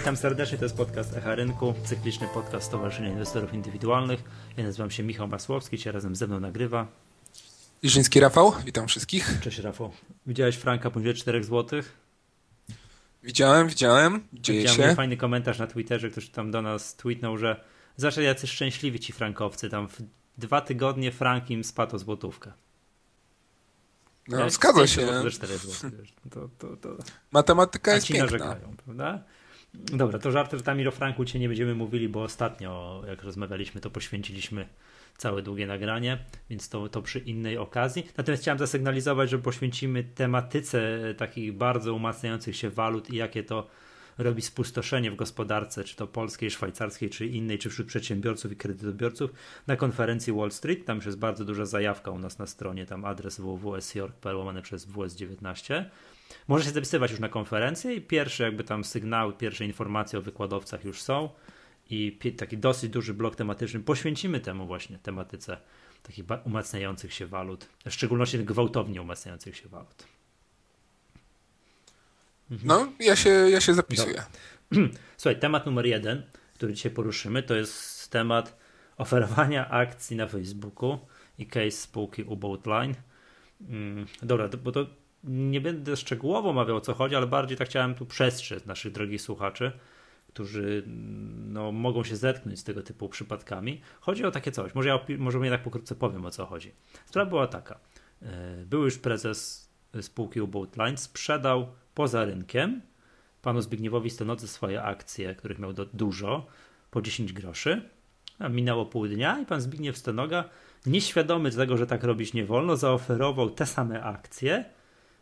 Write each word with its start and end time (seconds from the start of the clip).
Witam 0.00 0.16
serdecznie, 0.16 0.58
to 0.58 0.64
jest 0.64 0.76
podcast 0.76 1.16
Echa 1.16 1.34
Rynku, 1.34 1.74
cykliczny 1.84 2.28
podcast 2.34 2.66
Stowarzyszenia 2.66 3.08
Inwestorów 3.08 3.54
Indywidualnych. 3.54 4.22
Ja 4.56 4.64
nazywam 4.64 4.90
się 4.90 5.02
Michał 5.02 5.28
Masłowski, 5.28 5.76
dzisiaj 5.76 5.92
razem 5.92 6.16
ze 6.16 6.26
mną 6.26 6.40
nagrywa. 6.40 6.86
Iżyński 7.82 8.20
Rafał, 8.20 8.52
witam 8.64 8.88
wszystkich. 8.88 9.38
Cześć 9.40 9.58
Rafał. 9.58 9.92
Widziałeś 10.26 10.56
Franka 10.56 10.90
poniżej 10.90 11.14
4 11.14 11.44
zł? 11.44 11.82
Widziałem, 13.22 13.68
widziałem, 13.68 14.26
dzieje 14.32 14.60
Widziałem 14.60 14.90
się. 14.90 14.96
fajny 14.96 15.16
komentarz 15.16 15.58
na 15.58 15.66
Twitterze, 15.66 16.10
ktoś 16.10 16.28
tam 16.28 16.50
do 16.50 16.62
nas 16.62 16.96
tweetnął, 16.96 17.36
że 17.38 17.64
zawsze 17.96 18.22
jacy 18.22 18.46
szczęśliwi 18.46 19.00
ci 19.00 19.12
frankowcy, 19.12 19.70
tam 19.70 19.88
w 19.88 19.98
dwa 20.38 20.60
tygodnie 20.60 21.12
Frank 21.12 21.50
im 21.50 21.64
spadł 21.64 21.98
złotówkę. 21.98 22.52
No, 24.28 24.50
zgadza 24.50 24.78
5 24.78 24.90
się. 24.90 25.02
złotych 25.02 25.22
do 25.22 25.30
4 25.30 25.58
zł, 25.58 25.90
to, 26.30 26.48
to, 26.58 26.76
to, 26.76 26.96
Matematyka 27.32 27.92
a 27.92 27.94
jest 27.94 28.06
piękna. 28.06 28.24
narzekają, 28.24 28.76
prawda? 28.84 29.24
Dobra, 29.74 30.18
to 30.18 30.30
żartem 30.30 30.88
o 30.88 30.90
Franku 30.90 31.24
cię 31.24 31.38
nie 31.38 31.48
będziemy 31.48 31.74
mówili, 31.74 32.08
bo 32.08 32.22
ostatnio, 32.22 33.02
jak 33.06 33.22
rozmawialiśmy, 33.22 33.80
to 33.80 33.90
poświęciliśmy 33.90 34.66
całe 35.16 35.42
długie 35.42 35.66
nagranie, 35.66 36.18
więc 36.50 36.68
to, 36.68 36.88
to 36.88 37.02
przy 37.02 37.18
innej 37.18 37.58
okazji. 37.58 38.06
Natomiast 38.16 38.42
chciałem 38.42 38.58
zasygnalizować, 38.58 39.30
że 39.30 39.38
poświęcimy 39.38 40.04
tematyce 40.04 40.98
takich 41.16 41.52
bardzo 41.52 41.94
umacniających 41.94 42.56
się 42.56 42.70
walut 42.70 43.10
i 43.10 43.16
jakie 43.16 43.42
to 43.42 43.66
robi 44.20 44.42
spustoszenie 44.42 45.10
w 45.10 45.16
gospodarce, 45.16 45.84
czy 45.84 45.96
to 45.96 46.06
polskiej, 46.06 46.50
szwajcarskiej, 46.50 47.10
czy 47.10 47.26
innej, 47.26 47.58
czy 47.58 47.70
wśród 47.70 47.88
przedsiębiorców 47.88 48.52
i 48.52 48.56
kredytobiorców 48.56 49.30
na 49.66 49.76
konferencji 49.76 50.32
Wall 50.32 50.50
Street. 50.50 50.84
Tam 50.84 50.96
już 50.96 51.06
jest 51.06 51.18
bardzo 51.18 51.44
duża 51.44 51.66
zajawka 51.66 52.10
u 52.10 52.18
nas 52.18 52.38
na 52.38 52.46
stronie, 52.46 52.86
tam 52.86 53.04
adres 53.04 53.40
www.sjork.pl 53.40 54.36
łamane 54.36 54.62
przez 54.62 54.88
WS19. 54.88 55.84
Możesz 56.48 56.66
się 56.66 56.72
zapisywać 56.72 57.10
już 57.10 57.20
na 57.20 57.28
konferencję 57.28 57.94
i 57.94 58.00
pierwsze 58.00 58.44
jakby 58.44 58.64
tam 58.64 58.84
sygnały, 58.84 59.32
pierwsze 59.32 59.64
informacje 59.64 60.18
o 60.18 60.22
wykładowcach 60.22 60.84
już 60.84 61.02
są 61.02 61.28
i 61.90 62.18
taki 62.36 62.58
dosyć 62.58 62.90
duży 62.90 63.14
blok 63.14 63.36
tematyczny 63.36 63.80
poświęcimy 63.80 64.40
temu 64.40 64.66
właśnie 64.66 64.98
tematyce 64.98 65.56
takich 66.02 66.24
umacniających 66.44 67.14
się 67.14 67.26
walut, 67.26 67.68
w 67.86 67.90
szczególności 67.90 68.38
gwałtownie 68.38 69.02
umacniających 69.02 69.56
się 69.56 69.68
walut. 69.68 70.19
Mhm. 72.50 72.68
No, 72.68 72.92
ja 73.00 73.16
się, 73.16 73.30
ja 73.30 73.60
się 73.60 73.74
zapisuję. 73.74 74.22
Dobra. 74.70 74.88
Słuchaj, 75.16 75.40
temat 75.40 75.66
numer 75.66 75.86
jeden, 75.86 76.22
który 76.54 76.72
dzisiaj 76.72 76.92
poruszymy, 76.92 77.42
to 77.42 77.54
jest 77.54 78.10
temat 78.10 78.56
oferowania 78.96 79.68
akcji 79.70 80.16
na 80.16 80.26
Facebooku 80.26 80.98
i 81.38 81.46
case 81.46 81.70
spółki 81.70 82.22
Uboat 82.22 82.66
Line. 82.66 82.94
Mm, 83.68 84.06
dobra, 84.22 84.48
bo 84.48 84.72
to 84.72 84.86
nie 85.24 85.60
będę 85.60 85.96
szczegółowo 85.96 86.52
mawiał 86.52 86.76
o 86.76 86.80
co 86.80 86.94
chodzi, 86.94 87.16
ale 87.16 87.26
bardziej 87.26 87.56
tak 87.58 87.68
chciałem 87.68 87.94
tu 87.94 88.06
przestrzec 88.06 88.66
naszych 88.66 88.92
drogich 88.92 89.22
słuchaczy, 89.22 89.72
którzy 90.28 90.82
no, 91.46 91.72
mogą 91.72 92.04
się 92.04 92.16
zetknąć 92.16 92.58
z 92.58 92.64
tego 92.64 92.82
typu 92.82 93.08
przypadkami. 93.08 93.80
Chodzi 94.00 94.24
o 94.24 94.30
takie 94.30 94.52
coś, 94.52 94.74
może 94.74 94.88
ja 94.88 94.98
może 95.18 95.38
jednak 95.38 95.62
pokrótce 95.62 95.94
powiem 95.94 96.26
o 96.26 96.30
co 96.30 96.46
chodzi. 96.46 96.72
Sprawa 97.06 97.30
była 97.30 97.46
taka. 97.46 97.80
Był 98.66 98.84
już 98.84 98.98
prezes 98.98 99.69
spółki 100.00 100.40
Uboat 100.40 100.76
sprzedał 100.96 101.66
poza 101.94 102.24
rynkiem 102.24 102.80
panu 103.42 103.60
Zbigniewowi 103.60 104.10
Stonodze 104.10 104.48
swoje 104.48 104.82
akcje, 104.82 105.34
których 105.34 105.58
miał 105.58 105.72
do, 105.72 105.86
dużo, 105.86 106.46
po 106.90 107.02
10 107.02 107.32
groszy. 107.32 107.88
Minęło 108.50 108.86
pół 108.86 109.06
dnia 109.06 109.38
i 109.38 109.46
pan 109.46 109.60
Zbigniew 109.60 109.98
Stonoga, 109.98 110.44
nieświadomy 110.86 111.50
tego, 111.50 111.76
że 111.76 111.86
tak 111.86 112.04
robić 112.04 112.32
nie 112.34 112.44
wolno, 112.44 112.76
zaoferował 112.76 113.50
te 113.50 113.66
same 113.66 114.02
akcje 114.02 114.64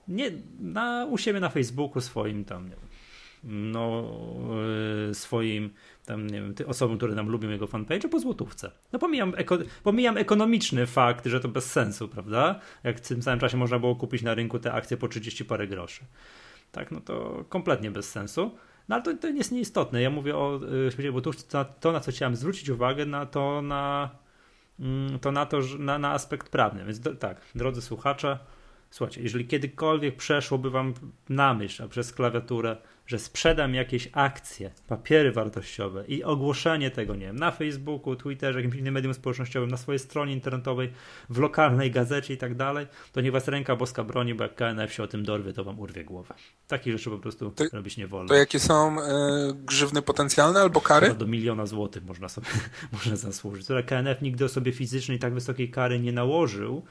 nie, 0.08 0.30
na, 0.60 1.06
u 1.10 1.18
siebie 1.18 1.40
na 1.40 1.48
Facebooku 1.48 2.00
swoim 2.00 2.44
tam, 2.44 2.64
nie 2.64 2.76
wiem, 2.76 2.88
no, 3.44 4.12
yy, 5.06 5.14
swoim 5.14 5.70
tam, 6.06 6.26
nie 6.26 6.42
wiem, 6.42 6.54
osobom, 6.66 6.96
które 6.96 7.14
nam 7.14 7.28
lubią 7.28 7.50
jego 7.50 7.66
fanpage, 7.66 8.08
po 8.08 8.20
złotówce. 8.20 8.70
No 8.92 8.98
pomijam, 8.98 9.32
eko, 9.36 9.58
pomijam 9.82 10.16
ekonomiczny 10.16 10.86
fakt, 10.86 11.26
że 11.26 11.40
to 11.40 11.48
bez 11.48 11.72
sensu, 11.72 12.08
prawda? 12.08 12.60
Jak 12.84 12.96
w 12.96 13.08
tym 13.08 13.22
samym 13.22 13.40
czasie 13.40 13.56
można 13.56 13.78
było 13.78 13.96
kupić 13.96 14.22
na 14.22 14.34
rynku 14.34 14.58
te 14.58 14.72
akcje 14.72 14.96
po 14.96 15.08
30 15.08 15.44
parę 15.44 15.66
groszy. 15.66 16.04
Tak, 16.72 16.90
no 16.90 17.00
to 17.00 17.44
kompletnie 17.48 17.90
bez 17.90 18.10
sensu. 18.10 18.50
No 18.88 18.94
ale 18.94 19.04
to, 19.04 19.14
to 19.14 19.28
jest 19.28 19.52
nieistotne. 19.52 20.02
Ja 20.02 20.10
mówię 20.10 20.36
o 20.36 20.60
śmieci, 20.90 21.12
bo 21.12 21.20
tu 21.20 21.32
to, 21.32 21.64
to, 21.64 21.92
na 21.92 22.00
co 22.00 22.10
chciałem 22.10 22.36
zwrócić 22.36 22.68
uwagę, 22.68 23.06
na 23.06 23.26
to 23.26 23.62
na, 23.62 24.10
to 25.20 25.32
na, 25.32 25.46
to, 25.46 25.60
na, 25.78 25.98
na 25.98 26.10
aspekt 26.12 26.48
prawny. 26.48 26.84
Więc 26.84 27.00
do, 27.00 27.14
tak, 27.14 27.40
drodzy 27.54 27.82
słuchacze, 27.82 28.38
Słuchajcie, 28.90 29.22
jeżeli 29.22 29.46
kiedykolwiek 29.46 30.16
przeszłoby 30.16 30.70
wam 30.70 30.94
na 31.28 31.54
myśl, 31.54 31.82
a 31.82 31.88
przez 31.88 32.12
klawiaturę, 32.12 32.76
że 33.08 33.18
sprzedam 33.18 33.74
jakieś 33.74 34.08
akcje, 34.12 34.70
papiery 34.86 35.32
wartościowe 35.32 36.04
i 36.06 36.24
ogłoszenie 36.24 36.90
tego, 36.90 37.16
nie 37.16 37.26
wiem, 37.26 37.36
na 37.36 37.50
Facebooku, 37.50 38.16
Twitterze, 38.16 38.58
jakimś 38.58 38.76
innym 38.76 38.94
medium 38.94 39.14
społecznościowym, 39.14 39.70
na 39.70 39.76
swojej 39.76 39.98
stronie 39.98 40.32
internetowej, 40.32 40.92
w 41.30 41.38
lokalnej 41.38 41.90
gazecie 41.90 42.34
i 42.34 42.36
tak 42.36 42.54
dalej, 42.54 42.86
to 43.12 43.20
niech 43.20 43.32
was 43.32 43.48
ręka 43.48 43.76
boska 43.76 44.04
broni, 44.04 44.34
bo 44.34 44.42
jak 44.42 44.54
KNF 44.54 44.92
się 44.92 45.02
o 45.02 45.06
tym 45.06 45.24
dorwie, 45.24 45.52
to 45.52 45.64
wam 45.64 45.80
urwie 45.80 46.04
głowę. 46.04 46.34
Takich 46.66 46.92
rzeczy 46.92 47.10
po 47.10 47.18
prostu 47.18 47.50
to, 47.50 47.64
robić 47.72 47.96
nie 47.96 48.06
wolno. 48.06 48.28
To 48.28 48.34
jakie 48.34 48.60
są 48.60 49.00
y, 49.00 49.04
grzywny 49.54 50.02
potencjalne 50.02 50.60
albo 50.60 50.80
kary? 50.80 51.14
Do 51.14 51.26
miliona 51.26 51.66
złotych 51.66 52.04
można 52.04 52.28
sobie 52.28 52.46
można 52.92 53.16
zasłużyć. 53.16 53.64
Które 53.64 53.82
KNF 53.82 54.22
nigdy 54.22 54.44
o 54.44 54.48
sobie 54.48 54.72
fizycznej 54.72 55.18
tak 55.18 55.34
wysokiej 55.34 55.70
kary 55.70 56.00
nie 56.00 56.12
nałożył, 56.12 56.84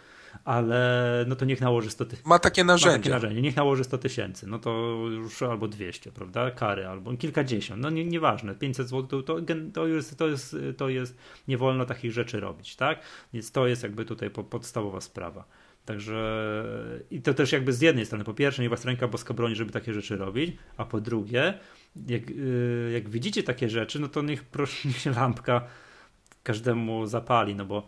ale 0.46 1.25
no 1.28 1.36
to 1.36 1.46
niech 1.46 1.62
nałoży 1.62 1.90
100 1.90 2.06
tysięcy. 2.06 2.30
Ma 2.30 2.40
takie 2.40 2.64
narzędzie. 2.64 2.98
Ma 2.98 2.98
takie 2.98 3.09
narzędzie. 3.09 3.42
Niech 3.42 3.56
nałoży 3.56 3.84
100 3.84 3.98
tysięcy, 3.98 4.48
no 4.48 4.59
to 4.59 4.72
już 5.12 5.42
albo 5.42 5.68
200, 5.68 6.12
prawda? 6.12 6.52
Kary, 6.52 6.88
albo 6.88 7.18
kilkadziesiąt, 7.18 7.81
no 7.81 7.90
nie, 7.90 8.06
nieważne, 8.06 8.56
500 8.56 8.90
zł, 8.90 9.24
to, 9.24 9.38
to, 9.74 9.88
jest, 9.88 10.18
to, 10.18 10.28
jest, 10.28 10.56
to 10.78 10.90
jest, 10.90 11.18
nie 11.48 11.58
wolno 11.58 11.86
takich 11.86 12.12
rzeczy 12.12 12.40
robić, 12.40 12.75
tak? 12.75 13.00
Więc 13.34 13.52
to 13.52 13.68
jest 13.68 13.84
jakby 13.84 14.06
tutaj 14.06 14.30
podstawowa 14.30 15.02
sprawa. 15.02 15.46
Także 15.86 16.64
i 17.12 17.22
to 17.22 17.34
też 17.34 17.52
jakby 17.52 17.74
z 17.74 17.81
jednej 17.81 18.06
strony, 18.06 18.24
po 18.24 18.34
pierwsze, 18.34 18.62
nie 18.62 18.69
was 18.69 18.86
ręka 18.86 19.08
boska 19.08 19.34
broni, 19.34 19.56
żeby 19.56 19.72
takie 19.72 19.94
rzeczy 19.94 20.18
robić, 20.18 20.58
a 20.78 20.86
po 20.86 21.02
drugie, 21.02 21.59
jak, 22.08 22.22
jak 22.94 23.09
widzicie 23.09 23.44
takie 23.44 23.69
rzeczy, 23.69 24.00
no 24.00 24.08
to 24.08 24.22
niech 24.22 24.44
proszę, 24.44 24.75
niech 24.88 24.98
się 24.98 25.12
lampka 25.12 25.62
każdemu 26.44 27.06
zapali, 27.06 27.56
no 27.56 27.66
bo 27.66 27.88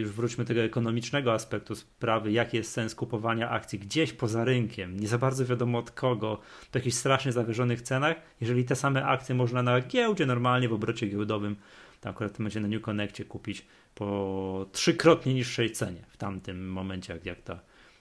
już 0.00 0.10
wróćmy 0.10 0.44
tego 0.44 0.60
ekonomicznego 0.60 1.32
aspektu 1.32 1.74
sprawy, 1.74 2.32
jaki 2.32 2.56
jest 2.56 2.72
sens 2.72 2.94
kupowania 2.94 3.50
akcji 3.50 3.78
gdzieś 3.78 4.12
poza 4.12 4.44
rynkiem, 4.44 5.00
nie 5.00 5.08
za 5.08 5.18
bardzo 5.18 5.46
wiadomo 5.46 5.78
od 5.78 5.90
kogo, 5.90 6.40
po 6.72 6.78
jakichś 6.78 6.96
strasznie 6.96 7.32
zawyżonych 7.32 7.82
cenach, 7.82 8.16
jeżeli 8.40 8.64
te 8.64 8.76
same 8.76 9.06
akcje 9.06 9.34
można 9.34 9.62
na 9.62 9.80
giełdzie 9.80 10.26
normalnie 10.26 10.68
w 10.68 10.72
obrocie 10.72 11.06
giełdowym, 11.06 11.56
tam 12.00 12.10
akurat 12.10 12.32
w 12.32 12.36
tym 12.36 12.42
momencie 12.42 12.60
na 12.60 12.68
New 12.68 12.82
Connectie 12.82 13.24
kupić 13.24 13.66
po 13.94 14.66
trzykrotnie 14.72 15.34
niższej 15.34 15.72
cenie 15.72 16.04
w 16.08 16.16
tamtym 16.16 16.70
momencie, 16.70 17.12
jak, 17.12 17.26
jak, 17.26 17.42
ta, 17.42 17.60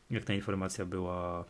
jak 0.10 0.24
ta 0.24 0.34
informacja 0.34 0.86
była 0.86 1.46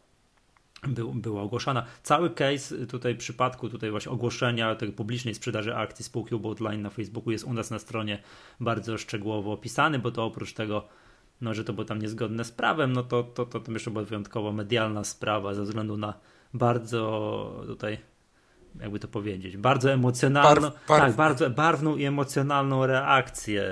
był, 0.87 1.13
była 1.13 1.41
ogłoszona. 1.41 1.85
Cały 2.03 2.29
case 2.29 2.87
tutaj 2.87 3.13
w 3.13 3.17
przypadku 3.17 3.69
tutaj 3.69 3.91
właśnie 3.91 4.11
ogłoszenia 4.11 4.75
tej 4.75 4.91
publicznej 4.91 5.35
sprzedaży 5.35 5.75
akcji 5.75 6.05
spółki 6.05 6.35
Ubotline 6.35 6.81
na 6.81 6.89
Facebooku 6.89 7.31
jest 7.31 7.43
u 7.43 7.53
nas 7.53 7.71
na 7.71 7.79
stronie 7.79 8.19
bardzo 8.59 8.97
szczegółowo 8.97 9.51
opisany, 9.51 9.99
bo 9.99 10.11
to 10.11 10.25
oprócz 10.25 10.53
tego, 10.53 10.87
no, 11.41 11.53
że 11.53 11.63
to 11.63 11.73
było 11.73 11.85
tam 11.85 11.99
niezgodne 11.99 12.43
z 12.45 12.51
prawem, 12.51 12.93
no 12.93 13.03
to, 13.03 13.23
to, 13.23 13.45
to, 13.45 13.59
to 13.59 13.71
jeszcze 13.71 13.91
była 13.91 14.05
wyjątkowo 14.05 14.51
medialna 14.51 15.03
sprawa 15.03 15.53
ze 15.53 15.63
względu 15.63 15.97
na 15.97 16.13
bardzo 16.53 17.63
tutaj 17.67 17.97
jakby 18.81 18.99
to 18.99 19.07
powiedzieć, 19.07 19.57
bardzo 19.57 19.91
emocjonalną, 19.91 20.61
barw, 20.61 20.87
barw. 20.87 21.01
tak, 21.01 21.15
bardzo 21.15 21.49
barwną 21.49 21.95
i 21.95 22.05
emocjonalną 22.05 22.85
reakcję 22.85 23.63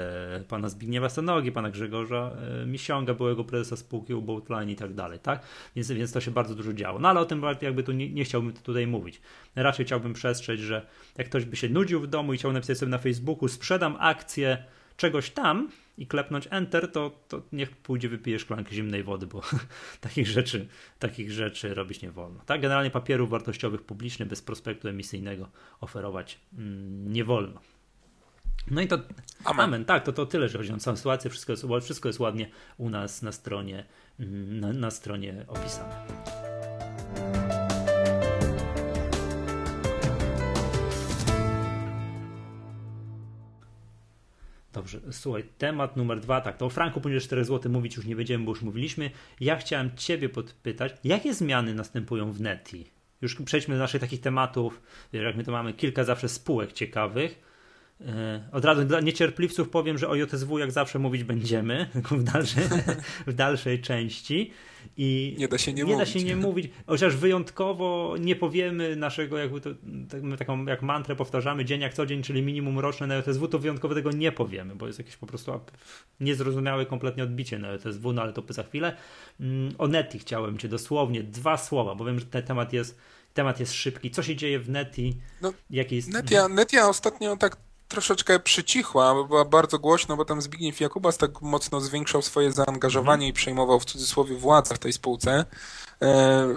pana 0.47 0.69
Zbigniewa 0.69 1.09
Stanogi, 1.09 1.51
pana 1.51 1.69
Grzegorza 1.69 2.31
e, 2.63 2.65
Misiąga, 2.65 3.13
byłego 3.13 3.43
prezesa 3.43 3.75
spółki 3.75 4.13
Uboatline 4.13 4.69
i 4.69 4.75
tak 4.75 4.93
dalej, 4.93 5.19
tak? 5.19 5.41
Więc, 5.75 5.91
więc 5.91 6.11
to 6.11 6.21
się 6.21 6.31
bardzo 6.31 6.55
dużo 6.55 6.73
działo. 6.73 6.99
No 6.99 7.09
ale 7.09 7.19
o 7.19 7.25
tym 7.25 7.43
jakby 7.61 7.83
tu 7.83 7.91
nie, 7.91 8.09
nie 8.09 8.23
chciałbym 8.23 8.53
tutaj 8.53 8.87
mówić. 8.87 9.21
Raczej 9.55 9.85
chciałbym 9.85 10.13
przestrzec, 10.13 10.59
że 10.59 10.85
jak 11.17 11.27
ktoś 11.27 11.45
by 11.45 11.55
się 11.55 11.69
nudził 11.69 12.01
w 12.01 12.07
domu 12.07 12.33
i 12.33 12.37
chciał 12.37 12.51
napisać 12.51 12.77
sobie 12.77 12.89
na 12.89 12.97
Facebooku, 12.97 13.47
sprzedam 13.47 13.95
akcję 13.99 14.63
czegoś 14.97 15.29
tam 15.29 15.69
i 15.97 16.07
klepnąć 16.07 16.47
Enter, 16.51 16.91
to, 16.91 17.11
to 17.27 17.41
niech 17.51 17.77
pójdzie 17.77 18.09
wypije 18.09 18.39
szklankę 18.39 18.75
zimnej 18.75 19.03
wody, 19.03 19.27
bo 19.27 19.41
takich 20.01 20.27
rzeczy, 20.27 20.67
takich 20.99 21.31
rzeczy 21.31 21.73
robić 21.73 22.01
nie 22.01 22.11
wolno. 22.11 22.41
Tak, 22.45 22.61
generalnie 22.61 22.91
papierów 22.91 23.29
wartościowych 23.29 23.81
publicznych 23.81 24.27
bez 24.27 24.41
prospektu 24.41 24.87
emisyjnego 24.87 25.49
oferować 25.79 26.39
mm, 26.57 27.13
nie 27.13 27.23
wolno. 27.23 27.61
No 28.71 28.81
i 28.81 28.87
to 28.87 28.95
amen. 29.43 29.65
amen. 29.65 29.85
Tak, 29.85 30.03
to, 30.03 30.13
to 30.13 30.25
tyle, 30.25 30.49
że 30.49 30.57
chodzi 30.57 30.73
o 30.73 30.77
całą 30.77 30.97
sytuację. 30.97 31.29
Wszystko 31.29 31.53
jest, 31.53 31.65
wszystko 31.83 32.09
jest 32.09 32.19
ładnie 32.19 32.49
u 32.77 32.89
nas 32.89 33.21
na 33.21 33.31
stronie, 33.31 33.85
mm, 34.19 34.59
na, 34.59 34.73
na 34.73 34.91
stronie 34.91 35.45
opisane. 35.47 36.05
Dobrze, 44.73 44.99
słuchaj, 45.11 45.43
temat 45.57 45.97
numer 45.97 46.19
dwa, 46.19 46.41
tak, 46.41 46.57
to 46.57 46.65
o 46.65 46.69
franku 46.69 47.01
poniżej 47.01 47.21
4 47.21 47.45
zł 47.45 47.71
mówić 47.71 47.95
już 47.95 48.05
nie 48.05 48.15
będziemy, 48.15 48.45
bo 48.45 48.51
już 48.51 48.61
mówiliśmy. 48.61 49.11
Ja 49.39 49.55
chciałem 49.55 49.91
Ciebie 49.95 50.29
podpytać, 50.29 50.93
jakie 51.03 51.33
zmiany 51.33 51.73
następują 51.73 52.31
w 52.31 52.41
Neti? 52.41 52.85
już 53.21 53.35
przejdźmy 53.35 53.75
do 53.75 53.81
naszych 53.81 54.01
takich 54.01 54.21
tematów, 54.21 54.81
jak 55.13 55.35
my 55.35 55.43
to 55.43 55.51
mamy 55.51 55.73
kilka 55.73 56.03
zawsze 56.03 56.29
spółek 56.29 56.73
ciekawych, 56.73 57.50
od 58.51 58.65
razu 58.65 58.85
dla 58.85 58.99
niecierpliwców 58.99 59.69
powiem, 59.69 59.97
że 59.97 60.09
o 60.09 60.15
JSW 60.15 60.59
jak 60.59 60.71
zawsze 60.71 60.99
mówić 60.99 61.23
będziemy 61.23 61.89
w 62.11 62.23
dalszej, 62.23 62.63
w 63.27 63.33
dalszej 63.33 63.81
części. 63.81 64.51
I 64.97 65.35
nie 65.39 65.47
da 65.47 65.57
się 65.57 65.73
nie 65.73 65.83
nie 65.83 65.93
mówić. 65.93 65.99
Da 65.99 66.05
się 66.05 66.23
nie 66.23 66.35
mówić, 66.35 66.71
chociaż 66.87 67.15
wyjątkowo 67.15 68.15
nie 68.19 68.35
powiemy 68.35 68.95
naszego, 68.95 69.37
jakby 69.37 69.61
to, 69.61 69.69
tak, 70.09 70.21
taką 70.37 70.65
jak 70.65 70.81
mantrę 70.81 71.15
powtarzamy 71.15 71.65
dzień 71.65 71.81
jak 71.81 71.93
co 71.93 72.05
dzień, 72.05 72.23
czyli 72.23 72.41
minimum 72.41 72.79
roczne 72.79 73.07
na 73.07 73.15
JSW, 73.15 73.47
to 73.47 73.59
wyjątkowo 73.59 73.95
tego 73.95 74.11
nie 74.11 74.31
powiemy, 74.31 74.75
bo 74.75 74.87
jest 74.87 74.99
jakieś 74.99 75.17
po 75.17 75.27
prostu 75.27 75.59
niezrozumiałe 76.19 76.85
kompletnie 76.85 77.23
odbicie 77.23 77.59
na 77.59 77.71
JSW, 77.73 78.13
no 78.13 78.21
ale 78.21 78.33
to 78.33 78.43
za 78.49 78.63
chwilę. 78.63 78.97
Mm, 79.39 79.73
o 79.77 79.87
Neti 79.87 80.19
chciałem 80.19 80.57
Cię 80.57 80.67
dosłownie 80.67 81.23
dwa 81.23 81.57
słowa, 81.57 81.95
bo 81.95 82.05
wiem, 82.05 82.19
że 82.19 82.25
ten 82.25 82.43
temat 82.43 82.73
jest, 82.73 82.97
temat 83.33 83.59
jest 83.59 83.73
szybki. 83.73 84.11
Co 84.11 84.23
się 84.23 84.35
dzieje 84.35 84.59
w 84.59 84.69
Neti? 84.69 85.17
No, 85.41 85.53
Jaki 85.69 85.95
jest... 85.95 86.13
Netia, 86.13 86.47
Netia 86.47 86.89
ostatnio 86.89 87.37
tak 87.37 87.57
troszeczkę 87.91 88.39
przycichła, 88.39 89.13
bo 89.13 89.25
była 89.25 89.45
bardzo 89.45 89.79
głośno, 89.79 90.17
bo 90.17 90.25
tam 90.25 90.41
Zbigniew 90.41 90.79
Jakubas 90.79 91.17
tak 91.17 91.41
mocno 91.41 91.81
zwiększał 91.81 92.21
swoje 92.21 92.51
zaangażowanie 92.51 93.27
i 93.27 93.33
przejmował 93.33 93.79
w 93.79 93.85
cudzysłowie 93.85 94.35
władzę 94.35 94.75
w 94.75 94.79
tej 94.79 94.93
spółce. 94.93 95.45
E, 96.01 96.47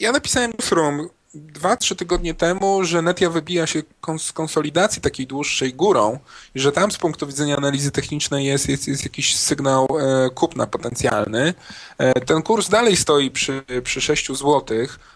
ja 0.00 0.12
napisałem 0.12 0.50
newsroom 0.50 1.08
dwa, 1.34 1.76
trzy 1.76 1.96
tygodnie 1.96 2.34
temu, 2.34 2.84
że 2.84 3.02
Netia 3.02 3.30
wybija 3.30 3.66
się 3.66 3.82
z 4.18 4.32
konsolidacji 4.32 5.02
takiej 5.02 5.26
dłuższej 5.26 5.74
górą 5.74 6.18
że 6.54 6.72
tam 6.72 6.90
z 6.90 6.98
punktu 6.98 7.26
widzenia 7.26 7.56
analizy 7.56 7.90
technicznej 7.90 8.46
jest, 8.46 8.68
jest, 8.68 8.88
jest 8.88 9.04
jakiś 9.04 9.36
sygnał 9.36 9.88
e, 9.98 10.30
kupna 10.30 10.66
potencjalny. 10.66 11.54
E, 11.98 12.20
ten 12.20 12.42
kurs 12.42 12.68
dalej 12.68 12.96
stoi 12.96 13.30
przy, 13.30 13.62
przy 13.84 14.00
6 14.00 14.26
zł. 14.28 14.62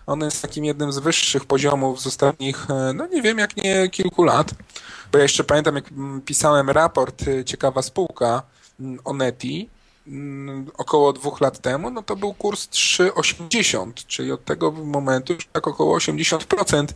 On 0.07 0.21
jest 0.21 0.43
takim 0.43 0.65
jednym 0.65 0.93
z 0.93 0.99
wyższych 0.99 1.45
poziomów 1.45 2.01
z 2.01 2.07
ostatnich, 2.07 2.67
no 2.95 3.07
nie 3.07 3.23
wiem, 3.23 3.39
jak 3.39 3.57
nie 3.57 3.89
kilku 3.89 4.23
lat. 4.23 4.55
Bo 5.13 5.19
ja 5.19 5.23
jeszcze 5.23 5.45
pamiętam, 5.45 5.75
jak 5.75 5.85
pisałem 6.25 6.71
raport 6.71 7.29
y, 7.29 7.45
Ciekawa 7.45 7.83
Spółka 7.83 8.43
o 9.05 9.13
Neti 9.13 9.69
około 10.77 11.13
dwóch 11.13 11.41
lat 11.41 11.59
temu, 11.59 11.91
no 11.91 12.03
to 12.03 12.17
był 12.17 12.35
kurs 12.35 12.69
3,80, 12.69 13.93
czyli 14.07 14.33
od 14.33 14.45
tego 14.45 14.73
momentu 14.73 15.33
już 15.33 15.47
tak 15.53 15.69
około 15.69 15.99
80% 15.99 16.87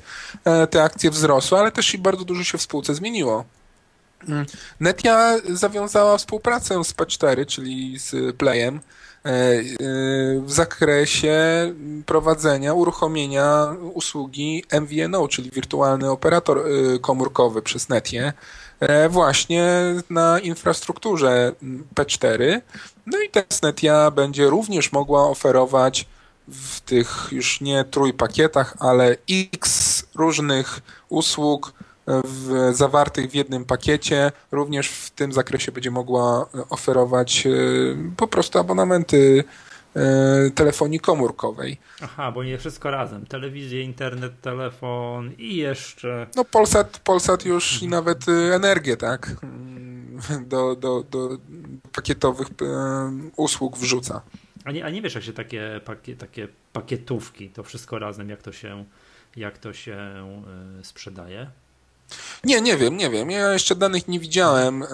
e, 0.45 0.67
te 0.67 0.83
akcje 0.83 1.11
wzrosły, 1.11 1.59
ale 1.59 1.73
też 1.73 1.95
i 1.95 1.99
bardzo 1.99 2.25
dużo 2.25 2.45
się 2.45 2.59
w 2.59 2.63
spółce 2.63 2.95
zmieniło. 2.95 3.45
Mm, 4.29 4.47
Netia 4.81 5.37
zawiązała 5.49 6.19
współpracę 6.19 6.85
z 6.85 6.95
P4, 6.95 7.47
czyli 7.47 7.99
z 7.99 8.37
Playem, 8.37 8.81
E, 9.25 9.31
e, 9.31 9.63
w 10.41 10.53
zakresie 10.53 11.35
prowadzenia, 12.07 12.75
uruchomienia 12.75 13.77
usługi 13.95 14.65
MVNO, 14.81 15.29
czyli 15.29 15.51
wirtualny 15.51 16.11
operator 16.11 16.65
komórkowy 17.01 17.63
przez 17.63 17.89
Netie, 17.89 18.33
właśnie 19.09 19.95
na 20.11 20.39
infrastrukturze 20.39 21.53
P4. 21.95 22.61
No 23.07 23.21
i 23.21 23.31
teraz 23.31 23.63
Netia 23.63 24.11
będzie 24.11 24.47
również 24.47 24.93
mogła 24.93 25.29
oferować 25.29 26.07
w 26.49 26.81
tych 26.81 27.29
już 27.33 27.61
nie 27.61 27.85
trójpakietach, 27.85 28.77
ale 28.79 29.17
x 29.53 30.05
różnych 30.15 30.81
usług 31.09 31.73
w, 32.25 32.71
zawartych 32.75 33.31
w 33.31 33.35
jednym 33.35 33.65
pakiecie. 33.65 34.33
Również 34.53 34.89
w 34.89 35.11
tym 35.11 35.33
zakresie 35.33 35.73
będzie 35.73 35.91
mogła 35.91 36.47
oferować 36.71 37.47
e, 37.47 37.51
po 38.17 38.29
prostu 38.29 38.59
abonamenty 38.59 39.45
e, 39.47 39.70
telefonii 40.55 41.01
komórkowej. 41.01 41.79
Aha, 42.03 42.33
bo 42.33 42.45
nie 42.45 42.59
wszystko 42.59 42.91
razem. 42.91 43.27
Telewizję, 43.27 43.83
internet, 43.83 44.41
telefon 44.41 45.33
i 45.39 45.57
jeszcze... 45.57 46.27
No 46.37 46.45
Polsat, 46.45 46.99
Polsat 47.05 47.45
już 47.45 47.83
i 47.83 47.89
nawet 47.89 48.29
e, 48.29 48.55
energię, 48.55 48.97
tak? 48.97 49.37
Do, 50.47 50.77
do, 50.77 51.05
do 51.11 51.39
pakietowych 51.93 52.49
usług 53.37 53.79
wrzuca. 53.79 54.23
A 54.65 54.73
nie, 54.73 54.85
a 54.85 54.91
nie 54.91 55.03
wiesz, 55.03 55.15
jak 55.15 55.25
się 55.25 55.33
takie, 55.33 55.81
pakie, 55.85 56.17
takie 56.17 56.49
pakietówki, 56.73 57.51
to 57.51 57.63
wszystko 57.63 57.99
razem, 57.99 58.29
jak 58.29 58.43
to 58.43 58.53
się, 58.53 58.85
jak 59.37 59.59
to 59.59 59.73
się 59.73 59.99
sprzedaje? 60.83 61.51
Nie, 62.45 62.61
nie 62.61 62.77
wiem, 62.77 62.97
nie 62.97 63.11
wiem. 63.11 63.31
Ja 63.31 63.53
jeszcze 63.53 63.75
danych 63.77 64.09
nie 64.09 64.21
widziałem 64.21 64.83
e, 64.83 64.87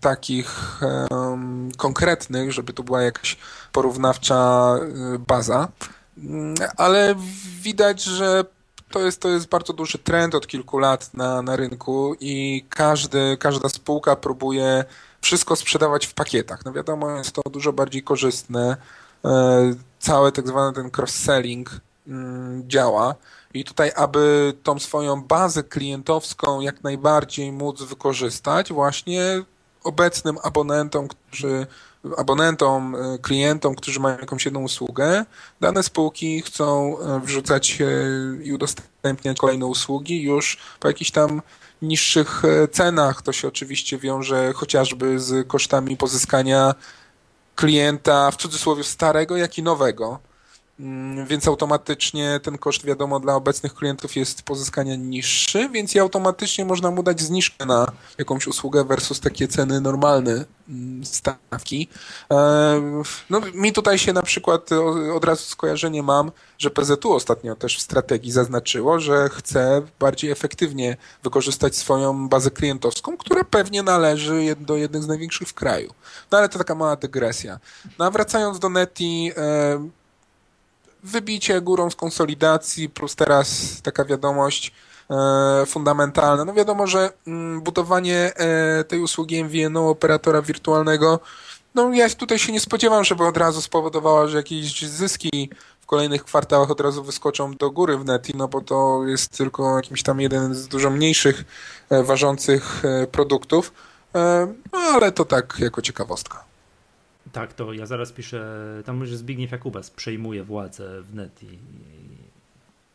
takich 0.00 0.80
e, 0.82 1.06
konkretnych, 1.76 2.52
żeby 2.52 2.72
to 2.72 2.82
była 2.82 3.02
jakaś 3.02 3.36
porównawcza 3.72 4.74
e, 4.76 5.18
baza, 5.18 5.68
mm, 6.18 6.54
ale 6.76 7.14
widać, 7.62 8.02
że 8.02 8.44
to 8.90 9.00
jest, 9.00 9.20
to 9.20 9.28
jest 9.28 9.48
bardzo 9.48 9.72
duży 9.72 9.98
trend 9.98 10.34
od 10.34 10.46
kilku 10.46 10.78
lat 10.78 11.14
na, 11.14 11.42
na 11.42 11.56
rynku 11.56 12.14
i 12.20 12.64
każdy, 12.68 13.36
każda 13.36 13.68
spółka 13.68 14.16
próbuje 14.16 14.84
wszystko 15.20 15.56
sprzedawać 15.56 16.06
w 16.06 16.14
pakietach. 16.14 16.64
No 16.64 16.72
wiadomo, 16.72 17.16
jest 17.16 17.32
to 17.32 17.42
dużo 17.50 17.72
bardziej 17.72 18.02
korzystne. 18.02 18.76
Cały 19.98 20.32
tak 20.32 20.48
zwany 20.48 20.72
ten 20.72 20.90
cross-selling 20.90 21.70
mm, 22.06 22.68
działa. 22.68 23.14
I 23.54 23.64
tutaj, 23.64 23.92
aby 23.96 24.52
tą 24.62 24.78
swoją 24.78 25.22
bazę 25.22 25.62
klientowską 25.62 26.60
jak 26.60 26.82
najbardziej 26.82 27.52
móc 27.52 27.82
wykorzystać, 27.82 28.72
właśnie 28.72 29.22
obecnym 29.84 30.38
abonentom, 30.42 31.08
którzy 31.08 31.66
abonentom, 32.16 32.94
e, 32.94 33.18
klientom, 33.18 33.74
którzy 33.74 34.00
mają 34.00 34.18
jakąś 34.18 34.44
jedną 34.44 34.62
usługę, 34.62 35.24
dane 35.60 35.82
spółki 35.82 36.42
chcą 36.42 36.98
e, 36.98 37.20
wrzucać 37.20 37.78
i 38.42 38.52
udostępniać 38.52 39.38
kolejne 39.38 39.66
usługi 39.66 40.22
już 40.22 40.58
po 40.80 40.88
jakichś 40.88 41.10
tam 41.10 41.42
niższych 41.82 42.42
e, 42.44 42.68
cenach. 42.68 43.22
To 43.22 43.32
się 43.32 43.48
oczywiście 43.48 43.98
wiąże 43.98 44.52
chociażby 44.52 45.20
z 45.20 45.48
kosztami 45.48 45.96
pozyskania 45.96 46.74
klienta 47.54 48.30
w 48.30 48.36
cudzysłowie 48.36 48.84
starego, 48.84 49.36
jak 49.36 49.58
i 49.58 49.62
nowego. 49.62 50.18
Mm, 50.80 51.26
więc 51.26 51.48
automatycznie 51.48 52.40
ten 52.42 52.58
koszt, 52.58 52.84
wiadomo, 52.84 53.20
dla 53.20 53.34
obecnych 53.34 53.74
klientów 53.74 54.16
jest 54.16 54.42
pozyskania 54.42 54.96
niższy, 54.96 55.68
więc 55.68 55.94
i 55.94 55.98
automatycznie 55.98 56.64
można 56.64 56.90
mu 56.90 57.02
dać 57.02 57.20
zniżkę 57.20 57.66
na 57.66 57.92
jakąś 58.18 58.46
usługę 58.46 58.84
versus 58.84 59.20
takie 59.20 59.48
ceny 59.48 59.80
normalne 59.80 60.44
mm, 60.68 61.04
stawki. 61.04 61.88
No, 63.30 63.40
mi 63.54 63.72
tutaj 63.72 63.98
się 63.98 64.12
na 64.12 64.22
przykład 64.22 64.70
od 65.14 65.24
razu 65.24 65.44
skojarzenie 65.44 66.02
mam, 66.02 66.32
że 66.58 66.70
PZU 66.70 67.12
ostatnio 67.12 67.56
też 67.56 67.78
w 67.78 67.82
strategii 67.82 68.32
zaznaczyło, 68.32 69.00
że 69.00 69.28
chce 69.28 69.82
bardziej 69.98 70.30
efektywnie 70.30 70.96
wykorzystać 71.22 71.76
swoją 71.76 72.28
bazę 72.28 72.50
klientowską, 72.50 73.16
która 73.16 73.44
pewnie 73.44 73.82
należy 73.82 74.56
do 74.60 74.76
jednych 74.76 75.02
z 75.02 75.08
największych 75.08 75.48
w 75.48 75.54
kraju. 75.54 75.94
No 76.32 76.38
ale 76.38 76.48
to 76.48 76.58
taka 76.58 76.74
mała 76.74 76.96
dygresja. 76.96 77.58
No 77.98 78.04
a 78.04 78.10
wracając 78.10 78.58
do 78.58 78.68
Neti, 78.68 79.32
wybicie 81.02 81.60
górą 81.60 81.90
z 81.90 81.96
konsolidacji, 81.96 82.88
plus 82.88 83.16
teraz 83.16 83.80
taka 83.82 84.04
wiadomość 84.04 84.72
e, 85.10 85.66
fundamentalna. 85.66 86.44
No 86.44 86.52
wiadomo, 86.52 86.86
że 86.86 87.12
mm, 87.26 87.60
budowanie 87.60 88.32
e, 88.36 88.84
tej 88.84 89.00
usługi 89.00 89.44
MVNO 89.44 89.88
operatora 89.88 90.42
wirtualnego, 90.42 91.20
no 91.74 91.92
ja 91.92 92.10
tutaj 92.10 92.38
się 92.38 92.52
nie 92.52 92.60
spodziewam, 92.60 93.04
żeby 93.04 93.26
od 93.26 93.36
razu 93.36 93.62
spowodowała, 93.62 94.28
że 94.28 94.36
jakieś 94.36 94.82
zyski 94.82 95.50
w 95.80 95.86
kolejnych 95.86 96.24
kwartałach 96.24 96.70
od 96.70 96.80
razu 96.80 97.02
wyskoczą 97.02 97.54
do 97.54 97.70
góry 97.70 97.98
w 97.98 98.04
Neti, 98.04 98.32
no 98.36 98.48
bo 98.48 98.60
to 98.60 99.02
jest 99.06 99.36
tylko 99.38 99.76
jakimś 99.76 100.02
tam 100.02 100.20
jeden 100.20 100.54
z 100.54 100.68
dużo 100.68 100.90
mniejszych 100.90 101.44
e, 101.90 102.02
ważących 102.02 102.82
produktów, 103.12 103.72
no 104.72 104.78
ale 104.78 105.12
to 105.12 105.24
tak 105.24 105.56
jako 105.58 105.82
ciekawostka. 105.82 106.49
Tak, 107.32 107.52
to 107.52 107.72
ja 107.72 107.86
zaraz 107.86 108.12
piszę, 108.12 108.66
tam 108.86 109.00
już 109.00 109.14
Zbigniew 109.14 109.52
Jakubas 109.52 109.90
przejmuje 109.90 110.44
władzę 110.44 111.02
w 111.02 111.14
net 111.14 111.42
i, 111.42 111.58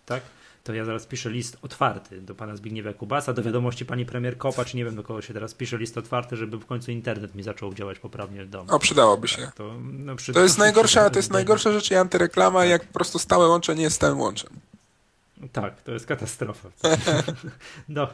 tak? 0.05 0.21
To 0.63 0.73
ja 0.73 0.85
zaraz 0.85 1.05
piszę 1.05 1.29
list 1.29 1.57
otwarty 1.61 2.21
do 2.21 2.35
pana 2.35 2.55
Zbigniewa 2.55 2.89
Jakubasa, 2.89 3.33
do 3.33 3.43
wiadomości 3.43 3.85
pani 3.85 4.05
premier 4.05 4.37
Kopacz, 4.37 4.73
nie 4.73 4.85
wiem 4.85 4.95
do 4.95 5.03
kogo 5.03 5.21
się 5.21 5.33
teraz 5.33 5.53
pisze 5.53 5.77
list 5.77 5.97
otwarty, 5.97 6.35
żeby 6.35 6.57
w 6.57 6.65
końcu 6.65 6.91
internet 6.91 7.35
mi 7.35 7.43
zaczął 7.43 7.73
działać 7.73 7.99
poprawnie 7.99 8.45
w 8.45 8.49
domu. 8.49 8.71
O, 8.71 8.79
przydałoby 8.79 9.27
się. 9.27 9.41
Tak, 9.41 9.55
to, 9.55 9.75
no, 9.83 10.15
przy, 10.15 10.33
to 10.33 10.39
jest 10.39 10.57
najgorsza, 10.57 11.09
to 11.09 11.19
jest 11.19 11.31
najgorsza 11.31 11.71
rzecz 11.71 11.91
i 11.91 11.95
antyreklama, 11.95 12.59
tak. 12.59 12.69
jak 12.69 12.85
po 12.87 12.93
prostu 12.93 13.19
stałe 13.19 13.47
łącze 13.47 13.75
nie 13.75 13.83
jest 13.83 13.95
stałym 13.95 14.19
łączem. 14.19 14.49
Tak, 15.51 15.81
to 15.81 15.91
jest 15.91 16.05
katastrofa. 16.05 16.69
Do, 17.89 18.07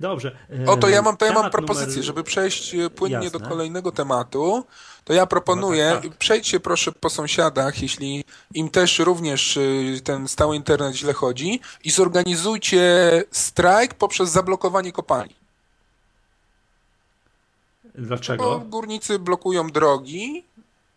dobrze. 0.00 0.36
O, 0.66 0.76
to 0.76 0.88
ja 0.88 1.02
mam, 1.02 1.16
to 1.16 1.26
ja 1.26 1.32
mam 1.32 1.50
propozycję, 1.50 1.92
numer... 1.92 2.04
żeby 2.04 2.24
przejść 2.24 2.74
e, 2.74 2.90
płynnie 2.90 3.24
Jasne. 3.24 3.40
do 3.40 3.48
kolejnego 3.48 3.92
tematu, 3.92 4.64
to 5.04 5.12
ja 5.12 5.26
proponuję, 5.26 5.88
no 5.88 6.00
tak, 6.00 6.10
tak. 6.10 6.18
przejdźcie 6.18 6.60
proszę 6.60 6.92
po 6.92 7.10
sąsiadach, 7.10 7.82
jeśli 7.82 8.24
im 8.54 8.70
też 8.70 8.98
również 8.98 9.56
e, 9.56 9.60
ten 10.04 10.28
stały 10.28 10.56
internet 10.56 10.94
źle 10.94 11.12
chodzi 11.12 11.60
i 11.84 11.90
zorganizujcie 11.90 12.82
strajk 13.30 13.94
poprzez 13.94 14.30
zablokowanie 14.30 14.92
kopalni. 14.92 15.34
Dlaczego? 17.94 18.44
Bo 18.44 18.58
górnicy 18.58 19.18
blokują 19.18 19.70
drogi, 19.70 20.44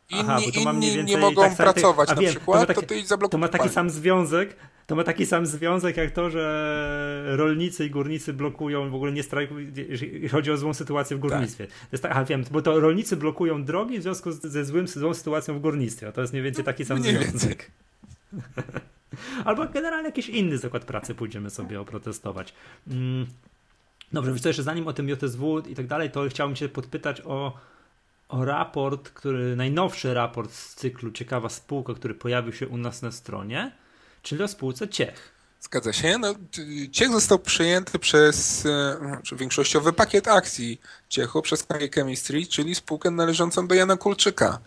inni, 0.10 0.24
Aha, 0.30 0.40
inni 0.54 1.04
nie 1.04 1.18
mogą 1.18 1.42
tak 1.42 1.56
pracować 1.56 2.10
na 2.10 2.16
wiem, 2.16 2.32
przykład, 2.32 2.62
to, 2.62 2.68
taki, 2.68 2.82
to 2.82 2.88
ty 2.88 3.06
zablokuj 3.06 3.32
To 3.32 3.38
ma 3.38 3.48
taki 3.48 3.70
sam 3.70 3.90
związek 3.90 4.56
To 4.88 4.96
ma 4.96 5.04
taki 5.04 5.26
sam 5.26 5.46
związek 5.46 5.98
jak 5.98 6.12
to, 6.12 6.30
że 6.30 7.24
rolnicy 7.28 7.86
i 7.86 7.90
górnicy 7.90 8.34
blokują, 8.34 8.90
w 8.90 8.96
ogóle 8.96 9.12
nie 9.12 9.24
strajkują, 9.24 9.68
jeżeli 9.90 10.30
chodzi 10.30 10.52
o 10.52 10.58
złą 10.58 10.74
sytuację 10.74 11.18
w 11.18 11.20
górnictwie. 11.20 11.68
Tak. 11.68 11.76
To 11.76 11.90
jest 11.92 12.04
tak, 12.04 12.12
aha, 12.12 12.26
wiem, 12.26 12.44
bo 12.52 12.62
to 12.62 12.80
rolnicy 12.80 13.18
blokują 13.18 13.64
drogi 13.64 14.00
w 14.00 14.02
związku 14.02 14.32
ze 14.32 14.66
złym, 14.66 14.88
złą 14.88 15.14
sytuacją 15.14 15.58
w 15.58 15.62
górnictwie. 15.62 16.12
To 16.12 16.22
jest 16.22 16.34
mniej 16.34 16.44
więcej 16.44 16.66
taki 16.66 16.86
sam 16.86 17.00
mniej 17.00 17.24
związek. 17.24 17.72
Albo 19.46 19.68
generalnie 19.68 20.08
jakiś 20.08 20.30
inny 20.30 20.58
zakład 20.58 20.86
pracy 20.86 21.16
pójdziemy 21.16 21.50
sobie 21.50 21.82
oprotestować. 21.82 22.54
Mm. 22.88 23.26
Dobrze, 24.14 24.36
co, 24.36 24.50
jeszcze 24.50 24.64
zanim 24.64 24.88
o 24.88 24.94
tym 24.94 25.10
JSW 25.10 25.60
i 25.60 25.76
tak 25.76 25.88
dalej, 25.88 26.12
to 26.12 26.30
chciałbym 26.30 26.56
cię 26.56 26.70
podpytać 26.70 27.22
o, 27.26 27.58
o 28.30 28.46
raport, 28.46 29.10
który, 29.10 29.56
najnowszy 29.56 30.14
raport 30.14 30.52
z 30.52 30.76
cyklu 30.76 31.12
Ciekawa 31.12 31.50
Spółka, 31.50 31.94
który 31.94 32.14
pojawił 32.14 32.54
się 32.54 32.68
u 32.68 32.78
nas 32.78 33.02
na 33.02 33.12
stronie, 33.12 33.72
czyli 34.26 34.44
o 34.44 34.48
spółce 34.48 34.88
Ciech. 34.88 35.36
Zgadza 35.62 35.94
się. 35.94 36.18
No, 36.18 36.36
Ciech 36.92 37.12
został 37.12 37.40
przyjęty 37.40 38.00
przez 38.00 38.66
e, 38.66 38.98
znaczy 38.98 39.36
większościowy 39.36 39.94
pakiet 39.94 40.28
akcji 40.28 40.82
Ciechu 41.10 41.42
przez 41.42 41.64
KG 41.64 41.96
Chemistry, 41.96 42.48
czyli 42.48 42.76
spółkę 42.76 43.12
należącą 43.12 43.68
do 43.68 43.76
Jana 43.76 43.98
Kulczyka. 43.98 44.60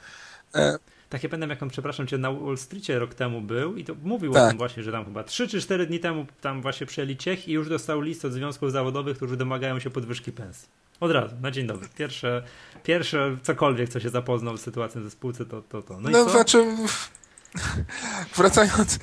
E, 0.54 0.78
tak, 1.08 1.22
ja 1.22 1.28
pamiętam, 1.28 1.50
jak 1.50 1.62
on, 1.62 1.70
przepraszam 1.70 2.06
cię, 2.06 2.18
na 2.18 2.32
Wall 2.32 2.58
Streetie 2.58 2.98
rok 2.98 3.14
temu 3.14 3.40
był 3.40 3.76
i 3.76 3.84
to 3.84 3.94
mówił 4.02 4.32
tak. 4.32 4.44
o 4.44 4.48
tym 4.48 4.58
właśnie, 4.58 4.82
że 4.82 4.92
tam 4.92 5.04
chyba 5.04 5.24
3 5.24 5.48
czy 5.48 5.60
4 5.60 5.86
dni 5.86 6.00
temu 6.00 6.26
tam 6.40 6.62
właśnie 6.62 6.86
przejęli 6.86 7.16
Ciech 7.16 7.48
i 7.48 7.52
już 7.52 7.68
dostał 7.68 8.00
list 8.00 8.24
od 8.24 8.32
związków 8.32 8.72
zawodowych, 8.72 9.16
którzy 9.16 9.36
domagają 9.36 9.78
się 9.78 9.90
podwyżki 9.90 10.32
pensji. 10.32 10.68
Od 11.00 11.10
razu, 11.10 11.36
na 11.42 11.50
dzień 11.50 11.66
dobry. 11.66 11.88
Pierwsze, 11.98 12.42
pierwsze 12.84 13.36
cokolwiek, 13.42 13.88
co 13.88 14.00
się 14.00 14.08
zapoznał 14.08 14.56
z 14.56 14.60
sytuacją 14.60 15.02
ze 15.02 15.10
spółce, 15.10 15.46
to 15.46 15.62
to. 15.62 15.82
to. 15.82 16.00
No, 16.00 16.10
no 16.10 16.30
znaczy, 16.30 16.64
wracając, 18.36 18.98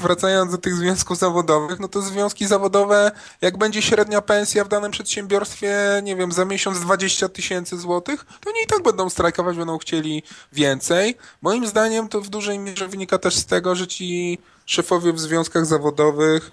wracając 0.00 0.52
do 0.52 0.58
tych 0.58 0.74
związków 0.74 1.18
zawodowych, 1.18 1.80
no 1.80 1.88
to 1.88 2.02
związki 2.02 2.46
zawodowe, 2.46 3.10
jak 3.40 3.58
będzie 3.58 3.82
średnia 3.82 4.20
pensja 4.20 4.64
w 4.64 4.68
danym 4.68 4.90
przedsiębiorstwie, 4.90 6.00
nie 6.02 6.16
wiem, 6.16 6.32
za 6.32 6.44
miesiąc 6.44 6.80
20 6.80 7.28
tysięcy 7.28 7.78
złotych, 7.78 8.24
to 8.40 8.50
oni 8.50 8.60
i 8.64 8.66
tak 8.66 8.82
będą 8.82 9.10
strajkować, 9.10 9.56
będą 9.56 9.78
chcieli 9.78 10.22
więcej. 10.52 11.16
Moim 11.42 11.66
zdaniem 11.66 12.08
to 12.08 12.20
w 12.20 12.28
dużej 12.28 12.58
mierze 12.58 12.88
wynika 12.88 13.18
też 13.18 13.36
z 13.36 13.46
tego, 13.46 13.76
że 13.76 13.86
ci 13.86 14.38
szefowie 14.66 15.12
w 15.12 15.20
związkach 15.20 15.66
zawodowych 15.66 16.50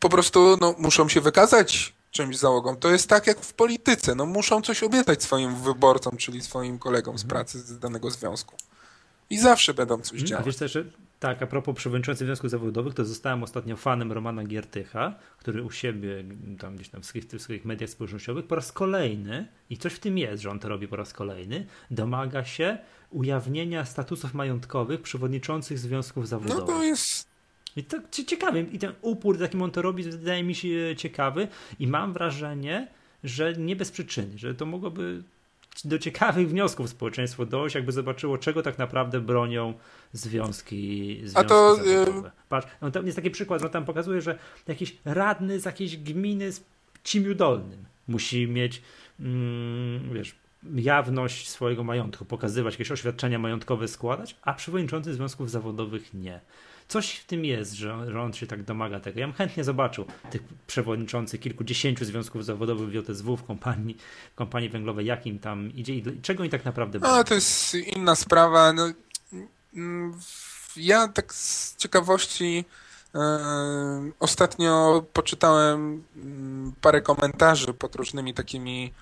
po 0.00 0.08
prostu 0.08 0.56
no, 0.60 0.74
muszą 0.78 1.08
się 1.08 1.20
wykazać 1.20 1.94
czymś 2.10 2.38
załogą. 2.38 2.76
To 2.76 2.90
jest 2.90 3.08
tak 3.08 3.26
jak 3.26 3.40
w 3.40 3.52
polityce. 3.52 4.14
No, 4.14 4.26
muszą 4.26 4.62
coś 4.62 4.82
obiecać 4.82 5.22
swoim 5.22 5.56
wyborcom, 5.56 6.16
czyli 6.16 6.42
swoim 6.42 6.78
kolegom 6.78 7.18
z 7.18 7.22
mhm. 7.22 7.28
pracy 7.28 7.58
z 7.58 7.78
danego 7.78 8.10
związku. 8.10 8.54
I 9.30 9.38
zawsze 9.38 9.74
będą 9.74 9.98
coś 9.98 10.12
mhm. 10.12 10.26
działać. 10.26 10.42
A 10.42 10.46
wiesz 10.46 10.56
też, 10.56 10.78
tak, 11.20 11.42
a 11.42 11.46
propos 11.46 11.76
przewodniczących 11.76 12.26
związków 12.26 12.50
zawodowych, 12.50 12.94
to 12.94 13.04
zostałem 13.04 13.42
ostatnio 13.42 13.76
fanem 13.76 14.12
Romana 14.12 14.44
Giertycha, 14.44 15.14
który 15.38 15.62
u 15.62 15.70
siebie, 15.70 16.24
tam 16.58 16.76
gdzieś 16.76 16.88
tam 16.88 17.02
w 17.02 17.06
swoich, 17.06 17.24
w 17.24 17.42
swoich 17.42 17.64
mediach 17.64 17.90
społecznościowych 17.90 18.46
po 18.46 18.54
raz 18.54 18.72
kolejny, 18.72 19.48
i 19.70 19.76
coś 19.76 19.92
w 19.92 19.98
tym 19.98 20.18
jest, 20.18 20.42
że 20.42 20.50
on 20.50 20.58
to 20.58 20.68
robi 20.68 20.88
po 20.88 20.96
raz 20.96 21.12
kolejny, 21.12 21.66
domaga 21.90 22.44
się 22.44 22.78
ujawnienia 23.10 23.84
statusów 23.84 24.34
majątkowych 24.34 25.02
przewodniczących 25.02 25.78
związków 25.78 26.28
zawodowych. 26.28 26.60
No 26.60 26.66
to 26.66 26.82
jest 26.82 27.34
i 27.76 27.84
to 27.84 27.96
ciekawy, 28.26 28.66
i 28.72 28.78
ten 28.78 28.92
upór, 29.02 29.40
jakim 29.40 29.62
on 29.62 29.70
to 29.70 29.82
robi, 29.82 30.02
wydaje 30.02 30.44
mi 30.44 30.54
się 30.54 30.94
ciekawy 30.96 31.48
i 31.78 31.86
mam 31.86 32.12
wrażenie, 32.12 32.88
że 33.24 33.52
nie 33.52 33.76
bez 33.76 33.90
przyczyny, 33.90 34.38
że 34.38 34.54
to 34.54 34.66
mogłoby 34.66 35.22
do 35.84 35.98
ciekawych 35.98 36.48
wniosków 36.48 36.90
społeczeństwo 36.90 37.46
dojść, 37.46 37.74
jakby 37.74 37.92
zobaczyło, 37.92 38.38
czego 38.38 38.62
tak 38.62 38.78
naprawdę 38.78 39.20
bronią 39.20 39.74
związki, 40.12 41.20
związki 41.24 41.38
A 41.38 41.44
to, 41.44 41.76
y, 41.80 42.04
zawodowe. 42.04 42.30
Patrz, 42.48 42.66
no 42.82 42.90
tam 42.90 43.06
jest 43.06 43.16
taki 43.16 43.30
przykład, 43.30 43.62
no 43.62 43.68
tam 43.68 43.84
pokazuje, 43.84 44.20
że 44.20 44.38
jakiś 44.68 44.96
radny 45.04 45.60
z 45.60 45.64
jakiejś 45.64 45.96
gminy 45.96 46.52
z 46.52 46.64
Cimiu 47.04 47.34
Dolnym 47.34 47.84
musi 48.08 48.48
mieć, 48.48 48.82
mm, 49.20 50.14
wiesz, 50.14 50.34
jawność 50.74 51.48
swojego 51.48 51.84
majątku, 51.84 52.24
pokazywać 52.24 52.74
jakieś 52.74 52.90
oświadczenia 52.90 53.38
majątkowe 53.38 53.88
składać, 53.88 54.36
a 54.42 54.54
przewodniczący 54.54 55.14
związków 55.14 55.50
zawodowych 55.50 56.14
nie. 56.14 56.40
Coś 56.94 57.14
w 57.14 57.24
tym 57.26 57.44
jest, 57.44 57.72
że, 57.72 58.12
że 58.12 58.22
on 58.22 58.32
się 58.32 58.46
tak 58.46 58.62
domaga 58.62 59.00
tego. 59.00 59.20
Ja 59.20 59.26
bym 59.26 59.36
chętnie 59.36 59.64
zobaczył 59.64 60.04
tych 60.30 60.42
przewodniczących 60.66 61.40
kilkudziesięciu 61.40 62.04
związków 62.04 62.44
zawodowych 62.44 62.88
w 62.88 62.94
JSW, 62.94 63.36
w 63.36 63.44
kompanii, 63.44 63.96
w 64.32 64.34
kompanii 64.34 64.68
węglowej, 64.68 65.06
jak 65.06 65.26
im 65.26 65.38
tam 65.38 65.72
idzie 65.72 65.94
i 65.94 66.20
czego 66.22 66.42
oni 66.42 66.50
tak 66.50 66.64
naprawdę. 66.64 66.98
A 67.02 67.24
to 67.24 67.34
jest 67.34 67.74
inna 67.74 68.14
sprawa. 68.14 68.72
No, 68.72 68.92
ja 70.76 71.08
tak 71.08 71.34
z 71.34 71.76
ciekawości 71.76 72.64
e, 73.14 73.20
ostatnio 74.20 75.04
poczytałem 75.12 76.04
mm, 76.16 76.72
parę 76.80 77.00
komentarzy 77.00 77.74
pod 77.74 77.96
różnymi 77.96 78.34
takimi 78.34 78.92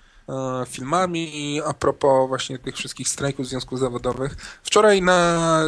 filmami 0.67 1.61
a 1.65 1.73
propos 1.73 2.27
właśnie 2.27 2.59
tych 2.59 2.75
wszystkich 2.75 3.09
strajków 3.09 3.47
związków 3.47 3.79
zawodowych. 3.79 4.35
Wczoraj 4.63 5.01
na, 5.01 5.59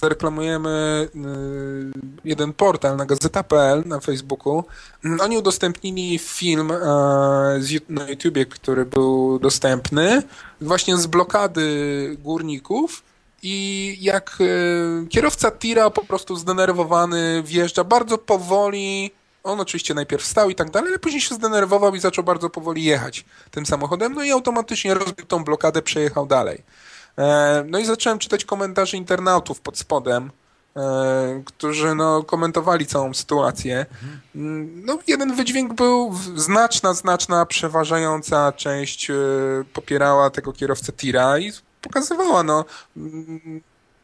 zareklamujemy 0.00 0.70
e, 0.70 1.18
jeden 2.24 2.52
portal 2.52 2.96
na 2.96 3.06
gazeta.pl 3.06 3.82
na 3.86 4.00
Facebooku. 4.00 4.64
Oni 5.20 5.38
udostępnili 5.38 6.18
film 6.18 6.70
e, 6.70 7.60
na 7.88 8.08
YouTubie, 8.08 8.46
który 8.46 8.84
był 8.86 9.38
dostępny 9.38 10.22
właśnie 10.60 10.96
z 10.96 11.06
blokady 11.06 12.16
górników 12.18 13.02
i 13.42 13.96
jak 14.00 14.38
kierowca 15.08 15.50
tira 15.50 15.90
po 15.90 16.04
prostu 16.04 16.36
zdenerwowany 16.36 17.42
wjeżdża 17.42 17.84
bardzo 17.84 18.18
powoli 18.18 19.10
on 19.42 19.60
oczywiście 19.60 19.94
najpierw 19.94 20.24
stał 20.24 20.50
i 20.50 20.54
tak 20.54 20.70
dalej, 20.70 20.88
ale 20.88 20.98
później 20.98 21.20
się 21.20 21.34
zdenerwował 21.34 21.94
i 21.94 22.00
zaczął 22.00 22.24
bardzo 22.24 22.50
powoli 22.50 22.84
jechać 22.84 23.24
tym 23.50 23.66
samochodem, 23.66 24.14
no 24.14 24.22
i 24.22 24.30
automatycznie 24.30 24.94
rozbił 24.94 25.26
tą 25.26 25.44
blokadę, 25.44 25.82
przejechał 25.82 26.26
dalej. 26.26 26.62
E, 27.18 27.64
no 27.68 27.78
i 27.78 27.84
zacząłem 27.84 28.18
czytać 28.18 28.44
komentarze 28.44 28.96
internautów 28.96 29.60
pod 29.60 29.78
spodem, 29.78 30.30
e, 30.76 31.42
którzy 31.44 31.94
no, 31.94 32.22
komentowali 32.22 32.86
całą 32.86 33.14
sytuację. 33.14 33.86
Mm, 34.34 34.84
no, 34.84 34.98
jeden 35.06 35.34
wydźwięk 35.34 35.74
był 35.74 36.14
znaczna, 36.36 36.94
znaczna, 36.94 37.46
przeważająca 37.46 38.52
część 38.52 39.10
e, 39.10 39.14
popierała 39.72 40.30
tego 40.30 40.52
kierowcę 40.52 40.92
tira 40.92 41.38
i 41.38 41.52
pokazywała, 41.82 42.42
no, 42.42 42.64
mm, 42.96 43.60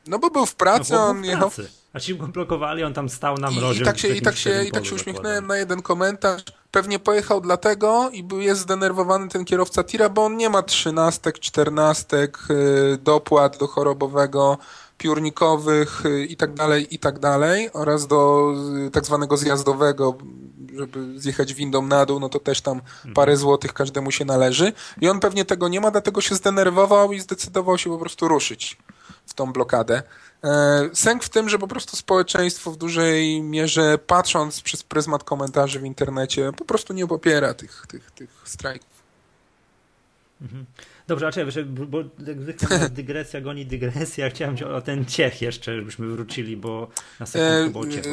no 0.07 0.19
bo 0.19 0.31
był 0.31 0.47
w 0.47 0.55
pracy, 0.55 0.93
no, 0.93 1.07
on 1.07 1.25
jechał... 1.25 1.51
Pracy 1.51 1.69
a 1.97 2.01
ci 2.01 2.15
go 2.15 2.29
blokowali, 2.29 2.85
on 2.85 2.95
tam 2.95 3.09
stał 3.09 3.39
na 3.39 3.51
mrozie. 3.51 3.83
I, 3.83 3.85
tak 3.85 3.99
się, 3.99 4.09
i 4.09 4.23
tak 4.23 4.37
się, 4.37 4.65
i 4.65 4.71
tak 4.71 4.87
się 4.87 4.95
uśmiechnąłem 4.95 5.47
na 5.47 5.57
jeden 5.57 5.83
komentarz. 5.83 6.43
Pewnie 6.71 6.99
pojechał 6.99 7.41
dlatego 7.41 8.11
i 8.13 8.23
był, 8.23 8.41
jest 8.41 8.61
zdenerwowany 8.61 9.29
ten 9.29 9.45
kierowca 9.45 9.85
tira, 9.85 10.09
bo 10.09 10.25
on 10.25 10.37
nie 10.37 10.51
ma 10.51 10.63
trzynastek, 10.63 11.39
czternastek, 11.39 12.39
y, 12.51 12.99
dopłat 12.99 13.59
do 13.59 13.67
chorobowego, 13.67 14.59
piórnikowych 14.99 16.07
y, 16.07 16.25
i 16.25 16.37
tak 16.37 16.55
dalej, 16.55 16.95
i 16.95 16.99
tak 16.99 17.19
dalej 17.19 17.71
oraz 17.73 18.07
do 18.07 18.53
y, 18.87 18.91
tak 18.91 19.05
zwanego 19.05 19.37
zjazdowego, 19.37 20.19
żeby 20.77 21.21
zjechać 21.21 21.55
windą 21.55 21.83
na 21.83 22.07
dół, 22.07 22.21
no 22.21 22.29
to 22.29 22.41
też 22.41 22.61
tam 22.61 22.77
mhm. 22.77 23.15
parę 23.15 23.37
złotych 23.37 23.73
każdemu 23.73 24.11
się 24.11 24.25
należy. 24.25 24.73
I 25.01 25.09
on 25.09 25.21
pewnie 25.21 25.45
tego 25.45 25.69
nie 25.69 25.81
ma, 25.81 25.91
dlatego 25.91 26.21
się 26.21 26.35
zdenerwował 26.35 27.13
i 27.13 27.21
zdecydował 27.21 27.79
się 27.79 27.91
po 27.91 27.99
prostu 27.99 28.29
ruszyć 28.29 28.79
w 28.86 28.86
tą 29.37 29.53
blokadę. 29.53 30.03
E, 30.45 30.91
sęk 30.93 31.25
w 31.25 31.29
tym, 31.29 31.49
że 31.49 31.59
po 31.59 31.69
prostu 31.69 31.97
społeczeństwo 31.97 32.71
w 32.71 32.77
dużej 32.77 33.43
mierze, 33.43 33.99
patrząc 33.99 34.61
przez 34.61 34.83
pryzmat 34.83 35.25
komentarzy 35.25 35.81
w 35.81 35.85
internecie, 35.85 36.53
po 36.57 36.65
prostu 36.65 36.93
nie 36.93 37.07
popiera 37.07 37.55
tych, 37.55 37.87
tych, 37.89 38.11
tych 38.11 38.31
strajków. 38.45 38.96
Mhm. 40.43 40.67
Dobrze, 41.07 41.27
a 41.27 41.33
czekaj, 41.33 41.65
bo 41.65 41.99
jak 42.27 42.43
zwykle 42.43 42.89
dygresja 42.91 43.41
goni 43.41 43.67
dygresja. 43.67 44.31
Chciałem 44.31 44.57
o 44.75 44.81
ten 44.81 45.05
Ciech 45.05 45.43
jeszcze, 45.43 45.77
żebyśmy 45.77 46.07
wrócili, 46.07 46.57
bo 46.57 46.89
na 47.21 47.27
sekundkę 47.27 47.81
e, 47.81 47.93
Ciechu. 47.93 48.09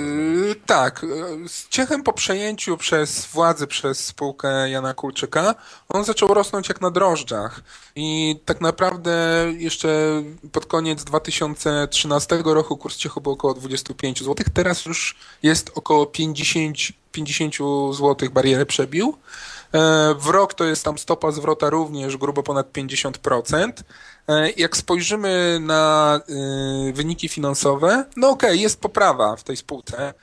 E, 0.51 0.55
tak, 0.65 1.05
z 1.47 1.69
Ciechem 1.69 2.03
po 2.03 2.13
przejęciu 2.13 2.77
przez 2.77 3.25
władzy, 3.25 3.67
przez 3.67 4.05
spółkę 4.05 4.69
Jana 4.69 4.93
Kulczyka, 4.93 5.55
on 5.89 6.03
zaczął 6.03 6.33
rosnąć 6.33 6.69
jak 6.69 6.81
na 6.81 6.91
drożdżach. 6.91 7.61
I 7.95 8.39
tak 8.45 8.61
naprawdę 8.61 9.45
jeszcze 9.57 10.23
pod 10.51 10.65
koniec 10.65 11.03
2013 11.03 12.41
roku 12.45 12.77
kurs 12.77 12.97
Ciechu 12.97 13.21
był 13.21 13.31
około 13.31 13.53
25 13.53 14.19
zł. 14.19 14.35
Teraz 14.53 14.85
już 14.85 15.15
jest 15.43 15.71
około 15.75 16.05
50, 16.05 16.77
50 17.11 17.55
zł 17.97 18.29
barierę 18.31 18.65
przebił. 18.65 19.17
E, 19.73 20.13
w 20.19 20.27
rok 20.27 20.53
to 20.53 20.65
jest 20.65 20.85
tam 20.85 20.97
stopa 20.97 21.31
zwrota 21.31 21.69
również 21.69 22.17
grubo 22.17 22.43
ponad 22.43 22.71
50%. 22.71 23.71
E, 24.27 24.51
jak 24.51 24.77
spojrzymy 24.77 25.59
na 25.61 26.19
e, 26.89 26.93
wyniki 26.93 27.29
finansowe, 27.29 28.05
no 28.17 28.29
okej, 28.29 28.49
okay, 28.49 28.57
jest 28.57 28.81
poprawa 28.81 29.35
w 29.35 29.43
tej 29.43 29.57
spółce. 29.57 30.13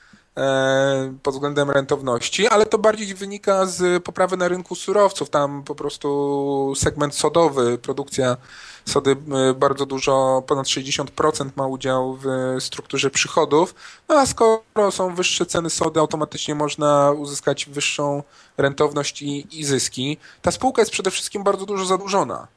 pod 1.23 1.33
względem 1.33 1.71
rentowności, 1.71 2.47
ale 2.47 2.65
to 2.65 2.77
bardziej 2.77 3.15
wynika 3.15 3.65
z 3.65 4.03
poprawy 4.03 4.37
na 4.37 4.47
rynku 4.47 4.75
surowców. 4.75 5.29
Tam 5.29 5.63
po 5.63 5.75
prostu 5.75 6.73
segment 6.77 7.15
sodowy, 7.15 7.77
produkcja 7.77 8.37
sody 8.85 9.11
e, 9.11 9.53
bardzo 9.53 9.85
dużo, 9.85 10.43
ponad 10.47 10.67
60% 10.67 11.49
ma 11.55 11.67
udział 11.67 12.17
w 12.21 12.27
strukturze 12.59 13.09
przychodów, 13.09 13.75
no 14.09 14.15
a 14.15 14.25
skoro 14.25 14.91
są 14.91 15.15
wyższe 15.15 15.45
ceny 15.45 15.69
sody, 15.69 15.99
automatycznie 15.99 16.55
można 16.55 17.11
uzyskać 17.11 17.65
wyższą 17.65 18.23
rentowność 18.57 19.21
i, 19.21 19.59
i 19.59 19.65
zyski. 19.65 20.17
Ta 20.41 20.51
spółka 20.51 20.81
jest 20.81 20.91
przede 20.91 21.11
wszystkim 21.11 21.43
bardzo 21.43 21.65
dużo 21.65 21.85
zadłużona. 21.85 22.47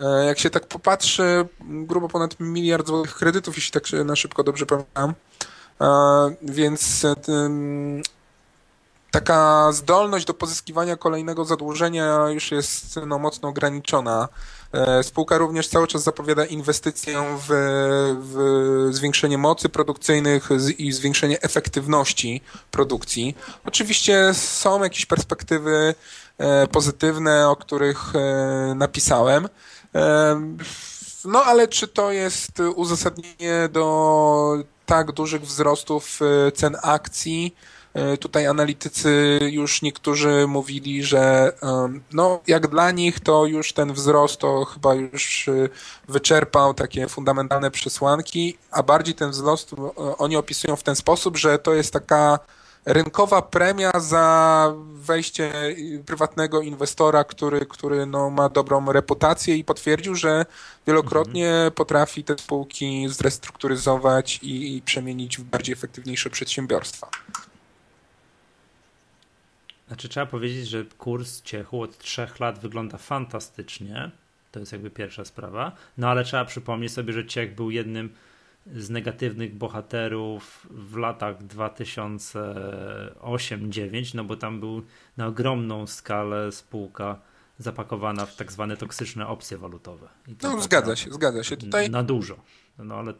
E, 0.00 0.24
jak 0.24 0.38
się 0.38 0.50
tak 0.50 0.66
popatrzy, 0.66 1.48
grubo 1.60 2.08
ponad 2.08 2.40
miliard 2.40 2.86
złotych 2.86 3.14
kredytów, 3.14 3.56
jeśli 3.56 3.72
tak 3.72 3.84
na 4.04 4.16
szybko 4.16 4.44
dobrze 4.44 4.66
pamiętam. 4.66 5.14
E, 5.80 5.86
więc 6.42 7.06
taka 9.10 9.72
zdolność 9.72 10.26
do 10.26 10.34
pozyskiwania 10.34 10.96
kolejnego 10.96 11.44
zadłużenia 11.44 12.28
już 12.28 12.50
jest 12.50 13.00
no, 13.06 13.18
mocno 13.18 13.48
ograniczona. 13.48 14.28
E, 14.72 15.02
spółka 15.02 15.38
również 15.38 15.68
cały 15.68 15.86
czas 15.86 16.02
zapowiada 16.02 16.44
inwestycję 16.44 17.38
w, 17.38 17.50
w 18.20 18.88
zwiększenie 18.94 19.38
mocy 19.38 19.68
produkcyjnych 19.68 20.48
i 20.78 20.92
zwiększenie 20.92 21.40
efektywności 21.42 22.42
produkcji. 22.70 23.36
Oczywiście 23.64 24.34
są 24.34 24.82
jakieś 24.82 25.06
perspektywy 25.06 25.94
pozytywne, 26.72 27.48
o 27.48 27.56
których 27.56 28.12
napisałem. 28.74 29.48
No 31.24 31.44
ale 31.44 31.68
czy 31.68 31.88
to 31.88 32.12
jest 32.12 32.60
uzasadnienie 32.60 33.68
do 33.72 34.64
tak 34.86 35.12
dużych 35.12 35.42
wzrostów 35.42 36.20
e, 36.22 36.52
cen 36.52 36.76
akcji? 36.82 37.56
E, 37.98 38.16
tutaj 38.16 38.46
analitycy 38.46 39.38
już 39.50 39.82
niektórzy 39.82 40.46
mówili, 40.46 41.04
że 41.04 41.52
no, 42.12 42.40
jak 42.46 42.66
dla 42.66 42.90
nich 42.90 43.20
to 43.20 43.46
już 43.46 43.72
ten 43.72 43.92
wzrost 43.92 44.40
to 44.40 44.64
chyba 44.64 44.94
już 44.94 45.48
e, 45.48 45.68
wyczerpał 46.08 46.74
takie 46.74 47.08
fundamentalne 47.08 47.70
przesłanki, 47.70 48.58
a 48.70 48.82
bardziej 48.82 49.14
ten 49.14 49.30
wzrost 49.30 49.74
oni 50.18 50.36
opisują 50.36 50.76
w 50.76 50.82
ten 50.82 50.96
sposób, 50.96 51.36
że 51.36 51.58
to 51.58 51.74
jest 51.74 51.92
taka 51.92 52.38
rynkowa 52.86 53.42
premia 53.42 53.90
za 54.00 54.74
wejście 54.94 55.52
prywatnego 56.06 56.60
inwestora, 56.60 57.24
który, 57.24 57.66
który 57.66 58.06
no, 58.06 58.30
ma 58.30 58.48
dobrą 58.48 58.92
reputację 58.92 59.56
i 59.56 59.64
potwierdził, 59.64 60.14
że 60.14 60.46
wielokrotnie 60.86 61.48
mhm. 61.48 61.72
potrafi 61.72 62.24
te 62.24 62.38
spółki 62.38 63.08
zrestrukturyzować 63.08 64.38
i, 64.42 64.76
i 64.76 64.82
przemienić 64.82 65.38
w 65.38 65.42
bardziej 65.42 65.72
efektywniejsze 65.72 66.30
przedsiębiorstwa. 66.30 67.08
Znaczy 69.88 70.08
trzeba 70.08 70.26
powiedzieć, 70.26 70.68
że 70.68 70.84
kurs 70.84 71.42
ciechu 71.42 71.82
od 71.82 71.98
trzech 71.98 72.40
lat 72.40 72.58
wygląda 72.58 72.98
fantastycznie. 72.98 74.10
To 74.52 74.60
jest 74.60 74.72
jakby 74.72 74.90
pierwsza 74.90 75.24
sprawa. 75.24 75.72
No 75.98 76.08
ale 76.08 76.24
trzeba 76.24 76.44
przypomnieć 76.44 76.92
sobie, 76.92 77.12
że 77.12 77.26
Ciech 77.26 77.54
był 77.54 77.70
jednym 77.70 78.10
z 78.66 78.90
negatywnych 78.90 79.54
bohaterów 79.54 80.66
w 80.70 80.96
latach 80.96 81.42
2008-2009, 81.42 84.14
no 84.14 84.24
bo 84.24 84.36
tam 84.36 84.60
był 84.60 84.82
na 85.16 85.26
ogromną 85.26 85.86
skalę 85.86 86.52
spółka 86.52 87.20
zapakowana 87.58 88.26
w 88.26 88.36
tak 88.36 88.52
zwane 88.52 88.76
toksyczne 88.76 89.26
opcje 89.26 89.58
walutowe. 89.58 90.08
no 90.28 90.34
tak 90.40 90.60
zgadza 90.60 90.96
się, 90.96 91.10
zgadza 91.10 91.44
się. 91.44 91.56
Tutaj... 91.56 91.90
Na 91.90 92.02
dużo. 92.02 92.36
No 92.78 92.94
ale 92.94 93.14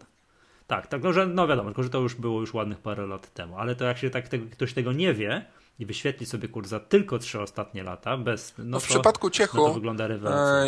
tak, 0.67 0.87
tak, 0.87 1.03
no, 1.03 1.13
że, 1.13 1.27
no 1.27 1.49
wiadomo, 1.49 1.69
tylko 1.69 1.83
że 1.83 1.91
to 1.91 2.01
już 2.01 2.15
było 2.15 2.41
już 2.41 2.55
ładnych 2.55 2.79
parę 2.79 3.07
lat 3.07 3.35
temu, 3.35 3.59
ale 3.59 3.75
to 3.75 3.85
jak 3.85 3.99
się 3.99 4.11
tak 4.11 4.29
tego, 4.29 4.47
ktoś 4.51 4.73
tego 4.73 4.93
nie 4.93 5.15
wie, 5.15 5.45
i 5.79 5.87
wyświetli 5.87 6.27
sobie 6.27 6.49
kurs 6.49 6.69
za 6.69 6.81
tylko 6.81 7.19
trzy 7.19 7.41
ostatnie 7.41 7.83
lata, 7.83 8.17
bez. 8.17 8.55
No, 8.59 8.65
no 8.65 8.81
w 8.81 8.83
to, 8.83 8.89
przypadku 8.89 9.31
Ciechu 9.31 9.57
no 9.57 9.65
to 9.65 9.75
wygląda. 9.75 10.09
E, 10.09 10.67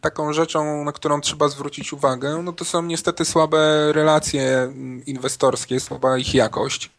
taką 0.00 0.32
rzeczą, 0.32 0.84
na 0.84 0.92
którą 0.92 1.20
trzeba 1.20 1.48
zwrócić 1.48 1.92
uwagę, 1.92 2.42
no 2.44 2.52
to 2.52 2.64
są 2.64 2.82
niestety 2.82 3.24
słabe 3.24 3.92
relacje 3.92 4.72
inwestorskie, 5.06 5.80
słaba 5.80 6.18
ich 6.18 6.34
jakość. 6.34 6.90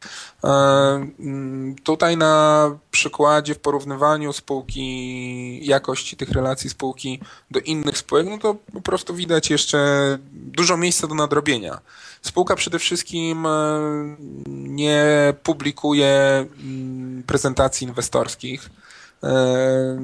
E, 0.43 1.07
tutaj 1.83 2.17
na 2.17 2.77
przykładzie 2.91 3.55
w 3.55 3.59
porównywaniu 3.59 4.33
spółki, 4.33 5.65
jakości 5.65 6.17
tych 6.17 6.29
relacji 6.29 6.69
spółki 6.69 7.19
do 7.51 7.59
innych 7.59 7.97
spółek, 7.97 8.27
no 8.29 8.37
to 8.37 8.55
po 8.73 8.81
prostu 8.81 9.15
widać 9.15 9.49
jeszcze 9.49 9.79
dużo 10.31 10.77
miejsca 10.77 11.07
do 11.07 11.15
nadrobienia. 11.15 11.81
Spółka 12.21 12.55
przede 12.55 12.79
wszystkim 12.79 13.45
e, 13.45 13.49
nie 14.47 15.33
publikuje 15.43 16.45
prezentacji 17.27 17.87
inwestorskich. 17.87 18.69
E, 19.23 19.97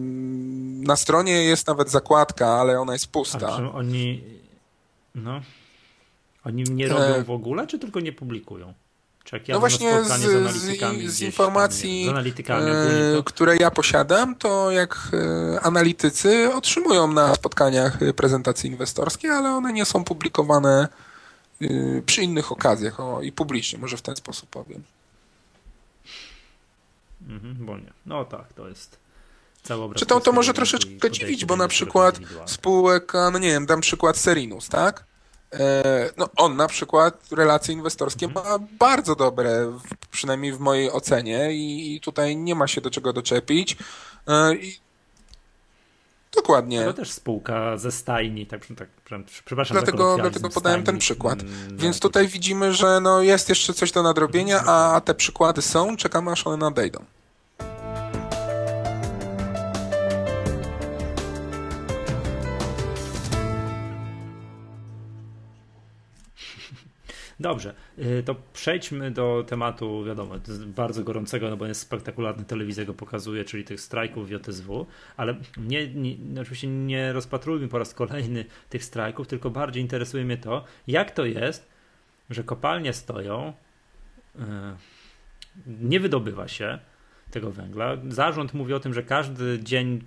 na 0.87 0.95
stronie 0.95 1.43
jest 1.43 1.67
nawet 1.67 1.89
zakładka, 1.89 2.47
ale 2.47 2.79
ona 2.79 2.93
jest 2.93 3.07
pusta. 3.07 3.47
A 3.47 3.71
oni, 3.71 4.23
no, 5.15 5.41
oni 6.43 6.63
nie 6.63 6.87
robią 6.87 7.03
e, 7.03 7.23
w 7.23 7.31
ogóle, 7.31 7.67
czy 7.67 7.79
tylko 7.79 7.99
nie 7.99 8.13
publikują? 8.13 8.73
Ja 9.47 9.53
no 9.53 9.59
właśnie 9.59 10.03
z, 10.03 10.07
z, 10.07 11.13
z 11.13 11.21
informacji, 11.21 12.05
tam, 12.45 12.61
z 12.63 13.25
które 13.25 13.57
ja 13.57 13.71
posiadam, 13.71 14.35
to 14.35 14.71
jak 14.71 15.11
analitycy 15.61 16.53
otrzymują 16.53 17.13
na 17.13 17.35
spotkaniach 17.35 17.99
prezentacje 18.15 18.69
inwestorskie, 18.69 19.31
ale 19.31 19.49
one 19.49 19.73
nie 19.73 19.85
są 19.85 20.03
publikowane 20.03 20.87
przy 22.05 22.23
innych 22.23 22.51
okazjach 22.51 22.99
o, 22.99 23.21
i 23.21 23.31
publicznie, 23.31 23.79
może 23.79 23.97
w 23.97 24.01
ten 24.01 24.15
sposób 24.15 24.49
powiem. 24.49 24.83
Mhm, 27.27 27.65
bo 27.65 27.77
nie. 27.77 27.93
No 28.05 28.25
tak, 28.25 28.53
to 28.53 28.67
jest 28.67 28.99
cały 29.63 29.83
obraz. 29.83 29.99
Czy 29.99 30.05
to, 30.05 30.19
to 30.19 30.31
może 30.31 30.53
troszeczkę 30.53 31.11
dziwić, 31.11 31.45
bo 31.45 31.55
na 31.55 31.67
przykład 31.67 32.19
spółek, 32.45 33.13
no 33.13 33.39
nie 33.39 33.49
wiem, 33.49 33.65
dam 33.65 33.81
przykład 33.81 34.17
Serinus, 34.17 34.69
tak? 34.69 35.03
E, 35.53 36.09
no 36.17 36.29
on 36.35 36.55
na 36.55 36.67
przykład 36.67 37.31
relacje 37.31 37.73
inwestorskie 37.73 38.25
mhm. 38.25 38.45
ma 38.45 38.67
bardzo 38.79 39.15
dobre, 39.15 39.79
przynajmniej 40.11 40.53
w 40.53 40.59
mojej 40.59 40.91
ocenie 40.91 41.53
i 41.53 41.99
tutaj 42.03 42.37
nie 42.37 42.55
ma 42.55 42.67
się 42.67 42.81
do 42.81 42.91
czego 42.91 43.13
doczepić. 43.13 43.77
E, 44.27 44.55
I 44.55 44.79
Dokładnie. 46.35 46.85
To 46.85 46.93
też 46.93 47.11
spółka 47.11 47.77
ze 47.77 47.91
stajni, 47.91 48.45
tak, 48.45 48.65
tak 48.77 48.89
przepraszam. 49.45 49.77
Dlatego, 49.77 50.17
dlatego 50.21 50.49
podałem 50.49 50.83
ten 50.83 50.97
przykład. 50.97 51.41
Mm, 51.41 51.77
Więc 51.77 51.99
tutaj 51.99 52.27
widzimy, 52.27 52.73
że 52.73 52.99
no 53.01 53.21
jest 53.21 53.49
jeszcze 53.49 53.73
coś 53.73 53.91
do 53.91 54.03
nadrobienia, 54.03 54.63
a 54.65 55.01
te 55.01 55.15
przykłady 55.15 55.61
są, 55.61 55.97
czekamy 55.97 56.31
aż 56.31 56.47
one 56.47 56.57
nadejdą. 56.57 57.05
Dobrze, 67.39 67.73
y, 67.99 68.23
to 68.25 68.35
przejdźmy 68.53 69.11
do 69.11 69.43
tematu, 69.47 70.03
wiadomo, 70.03 70.35
bardzo 70.65 71.03
gorącego, 71.03 71.49
no 71.49 71.57
bo 71.57 71.65
jest 71.65 71.81
spektakularny, 71.81 72.45
telewizja 72.45 72.85
go 72.85 72.93
pokazuje, 72.93 73.45
czyli 73.45 73.63
tych 73.63 73.81
strajków 73.81 74.27
w 74.27 74.31
JSW, 74.31 74.85
ale 75.17 75.35
nie, 75.57 75.87
nie, 75.87 76.41
oczywiście 76.41 76.67
nie 76.67 77.13
rozpatrujmy 77.13 77.67
po 77.67 77.79
raz 77.79 77.93
kolejny 77.93 78.45
tych 78.69 78.83
strajków, 78.83 79.27
tylko 79.27 79.49
bardziej 79.49 79.83
interesuje 79.83 80.25
mnie 80.25 80.37
to, 80.37 80.63
jak 80.87 81.11
to 81.11 81.25
jest, 81.25 81.69
że 82.29 82.43
kopalnie 82.43 82.93
stoją, 82.93 83.53
y, 84.35 84.39
nie 85.67 85.99
wydobywa 85.99 86.47
się 86.47 86.79
tego 87.31 87.51
węgla. 87.51 87.97
Zarząd 88.07 88.53
mówi 88.53 88.73
o 88.73 88.79
tym, 88.79 88.93
że 88.93 89.03
każdy 89.03 89.59
dzień 89.63 90.03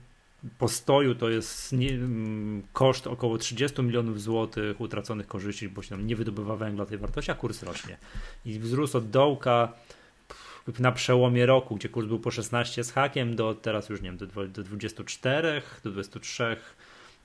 postoju 0.59 1.14
to 1.14 1.29
jest 1.29 1.72
nie, 1.72 1.90
mm, 1.90 2.62
koszt 2.72 3.07
około 3.07 3.38
30 3.38 3.83
milionów 3.83 4.22
złotych 4.22 4.81
utraconych 4.81 5.26
korzyści, 5.26 5.68
bo 5.68 5.83
się 5.83 5.88
tam 5.88 6.07
nie 6.07 6.16
wydobywa 6.16 6.57
węgla 6.57 6.87
tej 6.87 6.98
wartości, 6.98 7.31
a 7.31 7.35
kurs 7.35 7.62
rośnie. 7.62 7.96
I 8.44 8.59
wzrósł 8.59 8.98
od 8.98 9.11
dołka 9.11 9.72
na 10.79 10.92
przełomie 10.92 11.46
roku, 11.46 11.76
gdzie 11.76 11.88
kurs 11.88 12.07
był 12.07 12.18
po 12.20 12.31
16 12.31 12.85
z 12.85 12.92
hakiem, 12.92 13.37
do 13.37 13.55
teraz 13.55 13.88
już 13.88 14.03
nie 14.03 14.09
wiem, 14.09 14.16
do, 14.16 14.26
do 14.26 14.62
24, 14.62 15.62
do 15.85 15.90
23, 15.90 16.57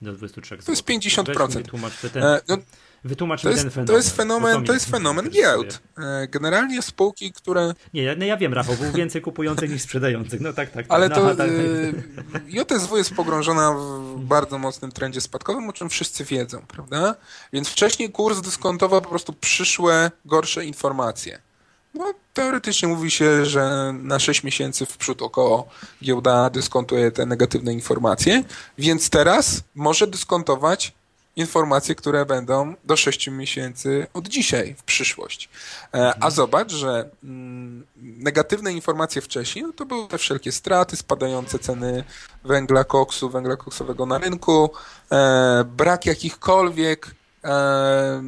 do 0.02 0.14
23 0.14 0.58
To 0.58 0.72
jest 0.72 0.86
50%. 0.86 2.10
ten, 2.10 2.24
e, 2.24 2.42
no, 2.48 2.58
Wytłumacz 3.06 3.42
to 3.42 3.50
mi 3.50 3.56
ten 3.56 3.70
fenomen. 3.70 3.88
To 3.88 3.98
jest 3.98 4.16
fenomen, 4.16 4.64
to, 4.64 4.74
jest 4.74 4.90
fenomen 4.90 5.30
giełd. 5.30 5.82
E, 5.98 6.28
generalnie 6.28 6.82
spółki, 6.82 7.32
które... 7.32 7.74
Nie, 7.94 8.16
no 8.16 8.26
ja 8.26 8.38
wiem, 8.38 8.54
Rafał, 8.54 8.76
był 8.76 8.92
więcej 8.92 9.22
kupujących 9.22 9.72
niż 9.72 9.82
sprzedających. 9.82 10.42
No 10.42 10.54
tak, 10.54 10.72
tak. 10.72 10.74
tak. 10.74 10.86
Ale 10.90 11.10
no, 11.10 11.16
to 11.16 11.36
tak, 11.36 11.50
tak. 12.34 12.44
JSW 12.48 12.98
jest 12.98 13.14
pogrążona 13.14 13.72
w 14.16 14.20
bardzo 14.20 14.58
mocnym 14.58 14.92
trendzie 14.92 15.22
spadkowym, 15.22 15.70
o 15.70 15.74
czym 15.74 15.90
wszyscy 15.90 16.24
wiedzą, 16.24 16.66
prawda? 16.68 17.16
Więc 17.54 17.70
wcześniej 17.70 18.12
kurs 18.12 18.42
dyskontował 18.42 19.02
po 19.02 19.10
prostu 19.10 19.34
przyszłe, 19.34 20.12
gorsze 20.26 20.66
informacje. 20.66 21.45
No, 21.96 22.14
teoretycznie 22.34 22.88
mówi 22.88 23.12
się, 23.12 23.46
że 23.46 23.94
na 23.94 24.20
6 24.20 24.44
miesięcy 24.44 24.86
w 24.86 24.98
przód 24.98 25.22
około 25.22 25.68
giełda 26.04 26.50
dyskontuje 26.50 27.12
te 27.12 27.26
negatywne 27.26 27.74
informacje, 27.74 28.44
więc 28.78 29.10
teraz 29.10 29.62
może 29.76 30.08
dyskontować 30.08 30.94
informacje, 31.36 31.96
które 31.96 32.26
będą 32.26 32.74
do 32.84 32.98
6 32.98 33.28
miesięcy 33.28 34.08
od 34.14 34.28
dzisiaj 34.28 34.76
w 34.78 34.84
przyszłość. 34.84 35.50
E, 35.94 36.14
a 36.24 36.30
zobacz, 36.30 36.72
że 36.72 37.10
mm, 37.24 37.86
negatywne 37.98 38.74
informacje 38.74 39.22
wcześniej 39.22 39.66
no 39.66 39.74
to 39.74 39.86
były 39.86 40.08
te 40.08 40.18
wszelkie 40.18 40.52
straty, 40.52 40.96
spadające 40.96 41.60
ceny 41.60 42.04
węgla 42.44 42.84
koksu, 42.84 43.30
węgla 43.30 43.56
koksowego 43.56 44.06
na 44.06 44.18
rynku, 44.18 44.70
e, 45.12 45.64
brak 45.64 46.06
jakichkolwiek 46.06 47.16
e, 47.44 48.24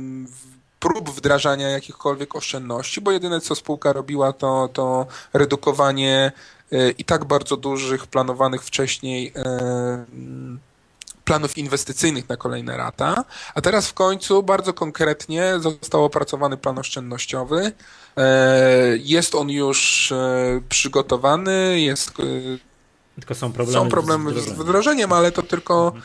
prób 0.79 1.09
wdrażania 1.09 1.69
jakichkolwiek 1.69 2.35
oszczędności, 2.35 3.01
bo 3.01 3.11
jedyne 3.11 3.41
co 3.41 3.55
spółka 3.55 3.93
robiła 3.93 4.33
to, 4.33 4.69
to 4.73 5.07
redukowanie 5.33 6.31
i 6.97 7.05
tak 7.05 7.25
bardzo 7.25 7.57
dużych, 7.57 8.07
planowanych 8.07 8.63
wcześniej 8.63 9.33
planów 11.27 11.57
inwestycyjnych 11.57 12.29
na 12.29 12.37
kolejne 12.37 12.77
lata, 12.77 13.25
a 13.55 13.61
teraz 13.61 13.87
w 13.87 13.93
końcu 13.93 14.43
bardzo 14.43 14.73
konkretnie 14.73 15.53
został 15.59 16.05
opracowany 16.05 16.57
plan 16.57 16.79
oszczędnościowy. 16.79 17.71
E, 18.17 18.97
jest 18.97 19.35
on 19.35 19.49
już 19.49 20.11
e, 20.11 20.61
przygotowany, 20.69 21.79
jest 21.79 22.09
e, 22.09 22.23
tylko 23.15 23.35
są 23.35 23.51
problemy, 23.51 23.79
są 23.79 23.89
problemy 23.89 24.41
z 24.41 24.49
wdrożeniem, 24.49 25.13
ale 25.13 25.31
to 25.31 25.43
tylko 25.43 25.87
mhm. 25.87 26.03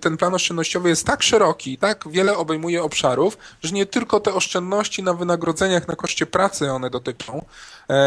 Ten 0.00 0.16
plan 0.16 0.34
oszczędnościowy 0.34 0.88
jest 0.88 1.06
tak 1.06 1.22
szeroki, 1.22 1.78
tak 1.78 2.04
wiele 2.08 2.36
obejmuje 2.36 2.82
obszarów, 2.82 3.38
że 3.62 3.74
nie 3.74 3.86
tylko 3.86 4.20
te 4.20 4.34
oszczędności 4.34 5.02
na 5.02 5.14
wynagrodzeniach, 5.14 5.88
na 5.88 5.96
koszcie 5.96 6.26
pracy 6.26 6.72
one 6.72 6.90
dotyczą. 6.90 7.44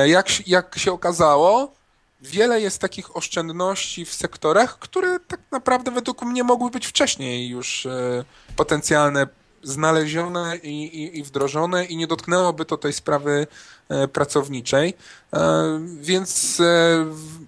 Jak, 0.05 0.47
jak 0.47 0.77
się 0.77 0.91
okazało, 0.91 1.73
wiele 2.21 2.61
jest 2.61 2.81
takich 2.81 3.17
oszczędności 3.17 4.05
w 4.05 4.13
sektorach, 4.13 4.79
które 4.79 5.19
tak 5.19 5.39
naprawdę 5.51 5.91
według 5.91 6.21
mnie 6.21 6.43
mogły 6.43 6.69
być 6.69 6.87
wcześniej 6.87 7.49
już 7.49 7.85
e, 7.85 8.23
potencjalne 8.55 9.27
znalezione 9.63 10.57
i, 10.57 10.83
i, 10.83 11.19
i, 11.19 11.23
wdrożone 11.23 11.85
i 11.85 11.97
nie 11.97 12.07
dotknęłoby 12.07 12.65
to 12.65 12.77
tej 12.77 12.93
sprawy 12.93 13.47
e, 13.89 14.07
pracowniczej. 14.07 14.93
E, 15.33 15.79
więc 16.01 16.61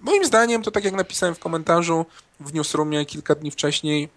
moim 0.02 0.24
zdaniem 0.24 0.62
to 0.62 0.70
tak 0.70 0.84
jak 0.84 0.94
napisałem 0.94 1.34
w 1.34 1.38
komentarzu 1.38 2.06
w 2.42 2.54
newsroomie 2.54 3.06
kilka 3.06 3.34
dni 3.34 3.50
wcześniej, 3.50 4.08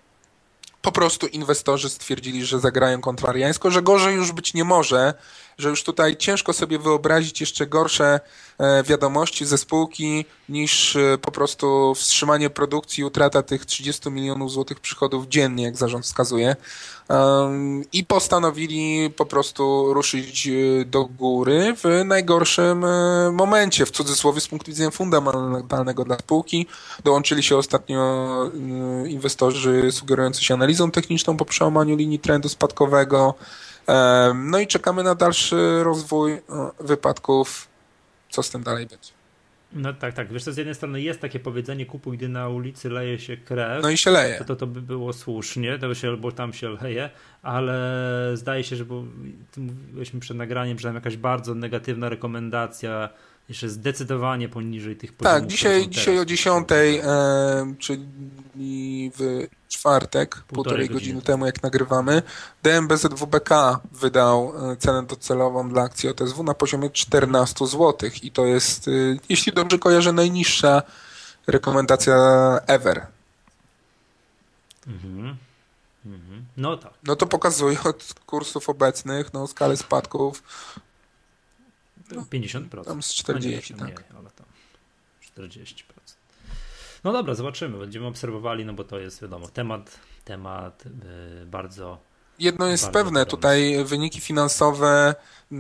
po 0.81 0.91
prostu 0.91 1.27
inwestorzy 1.27 1.89
stwierdzili, 1.89 2.45
że 2.45 2.59
zagrają 2.59 3.01
kontrariańsko, 3.01 3.71
że 3.71 3.81
gorzej 3.81 4.15
już 4.15 4.31
być 4.31 4.53
nie 4.53 4.63
może, 4.63 5.13
że 5.57 5.69
już 5.69 5.83
tutaj 5.83 6.17
ciężko 6.17 6.53
sobie 6.53 6.79
wyobrazić 6.79 7.41
jeszcze 7.41 7.67
gorsze 7.67 8.19
e, 8.57 8.83
wiadomości 8.83 9.45
ze 9.45 9.57
spółki 9.57 10.25
niż 10.49 10.95
e, 10.95 11.17
po 11.17 11.31
prostu 11.31 11.95
wstrzymanie 11.95 12.49
produkcji 12.49 13.01
i 13.01 13.05
utrata 13.05 13.43
tych 13.43 13.65
30 13.65 14.11
milionów 14.11 14.51
złotych 14.51 14.79
przychodów 14.79 15.27
dziennie, 15.27 15.63
jak 15.63 15.77
zarząd 15.77 16.05
wskazuje. 16.05 16.55
I 17.93 18.03
postanowili 18.03 19.09
po 19.09 19.25
prostu 19.25 19.93
ruszyć 19.93 20.47
e, 20.47 20.85
do 20.85 21.05
góry 21.05 21.75
w 21.83 22.05
najgorszym 22.05 22.85
momencie, 23.31 23.85
w 23.85 23.91
cudzysłowie 23.91 24.41
z 24.41 24.47
punktu 24.47 24.71
widzenia 24.71 24.91
fundamentalnego 24.91 26.03
dla 26.05 26.17
spółki. 26.17 26.67
Dołączyli 27.03 27.43
się 27.43 27.57
ostatnio 27.57 28.25
inwestorzy 29.07 29.91
sugerujący 29.91 30.43
się 30.43 30.53
analizą 30.53 30.91
techniczną 30.91 31.37
po 31.37 31.45
przełamaniu 31.45 31.95
linii 31.95 32.19
trendu 32.19 32.49
spadkowego. 32.49 33.35
No 34.35 34.59
i 34.59 34.67
czekamy 34.67 35.03
na 35.03 35.15
dalszy 35.15 35.83
rozwój 35.83 36.33
e, 36.33 36.41
wypadków, 36.79 37.67
co 38.29 38.43
z 38.43 38.49
tym 38.49 38.63
dalej 38.63 38.85
będzie. 38.85 39.11
No 39.73 39.93
tak, 39.93 40.13
tak. 40.13 40.33
Wiesz, 40.33 40.43
z 40.43 40.57
jednej 40.57 40.75
strony 40.75 41.01
jest 41.01 41.19
takie 41.21 41.39
powiedzenie, 41.39 41.85
kupuj, 41.85 42.17
gdy 42.17 42.29
na 42.29 42.49
ulicy 42.49 42.89
leje 42.89 43.19
się 43.19 43.37
krew. 43.37 43.83
No 43.83 43.89
i 43.89 43.97
się 43.97 44.11
leje. 44.11 44.37
To, 44.37 44.45
to, 44.45 44.55
to 44.55 44.67
by 44.67 44.81
było 44.81 45.13
słusznie, 45.13 45.79
to 45.79 45.95
się, 45.95 46.17
bo 46.17 46.31
tam 46.31 46.53
się 46.53 46.69
leje, 46.69 47.09
ale 47.41 48.31
zdaje 48.33 48.63
się, 48.63 48.75
że 48.75 48.85
bo 48.85 49.03
mówiliśmy 49.57 50.19
przed 50.19 50.37
nagraniem, 50.37 50.79
że 50.79 50.87
tam 50.87 50.95
jakaś 50.95 51.17
bardzo 51.17 51.55
negatywna 51.55 52.09
rekomendacja 52.09 53.09
jeszcze 53.49 53.69
zdecydowanie 53.69 54.49
poniżej 54.49 54.95
tych 54.95 55.13
poziomów. 55.13 55.41
Tak, 55.41 55.47
dzisiaj, 55.47 55.89
dzisiaj 55.89 56.19
o 56.19 56.25
10, 56.25 56.67
e, 56.71 57.73
czyli 57.79 59.11
w 59.17 59.47
czwartek, 59.69 60.35
półtorej, 60.35 60.47
półtorej 60.47 60.87
godziny, 60.87 60.99
godziny 60.99 61.21
temu 61.21 61.45
jak 61.45 61.63
nagrywamy, 61.63 62.21
DMBZWBK 62.63 63.49
wydał 63.91 64.53
e, 64.71 64.77
cenę 64.77 65.03
docelową 65.03 65.69
dla 65.69 65.83
akcji 65.83 66.09
OTSW 66.09 66.43
na 66.43 66.53
poziomie 66.53 66.89
14 66.89 67.67
zł 67.67 68.09
i 68.23 68.31
to 68.31 68.45
jest, 68.45 68.87
e, 68.87 68.91
jeśli 69.29 69.53
dobrze 69.53 69.79
kojarzę, 69.79 70.13
najniższa 70.13 70.81
rekomendacja 71.47 72.15
ever. 72.67 73.07
Mhm. 74.87 75.37
Mhm. 76.05 76.45
No 76.57 76.77
tak. 76.77 76.93
No 77.03 77.15
to 77.15 77.25
pokazuje 77.25 77.83
od 77.83 78.13
kursów 78.25 78.69
obecnych, 78.69 79.33
no 79.33 79.47
skalę 79.47 79.77
spadków, 79.77 80.43
no, 82.11 82.21
50%. 82.21 82.85
Tam 82.85 83.03
z 83.03 83.13
40, 83.13 83.75
no 83.75 83.85
nie, 83.85 83.93
tak. 83.93 84.09
Nie, 84.09 84.17
ale 84.17 84.29
tam 84.29 84.45
40%. 85.37 85.83
No 87.03 87.13
dobra, 87.13 87.35
zobaczymy. 87.35 87.77
Będziemy 87.77 88.07
obserwowali, 88.07 88.65
no 88.65 88.73
bo 88.73 88.83
to 88.83 88.99
jest 88.99 89.21
wiadomo, 89.21 89.47
temat, 89.47 89.99
temat 90.25 90.83
yy, 90.85 91.45
bardzo. 91.45 91.97
Jedno 92.39 92.67
jest 92.67 92.83
bardzo 92.83 92.99
pewne, 92.99 93.25
tutaj 93.25 93.85
wyniki 93.85 94.21
finansowe 94.21 95.15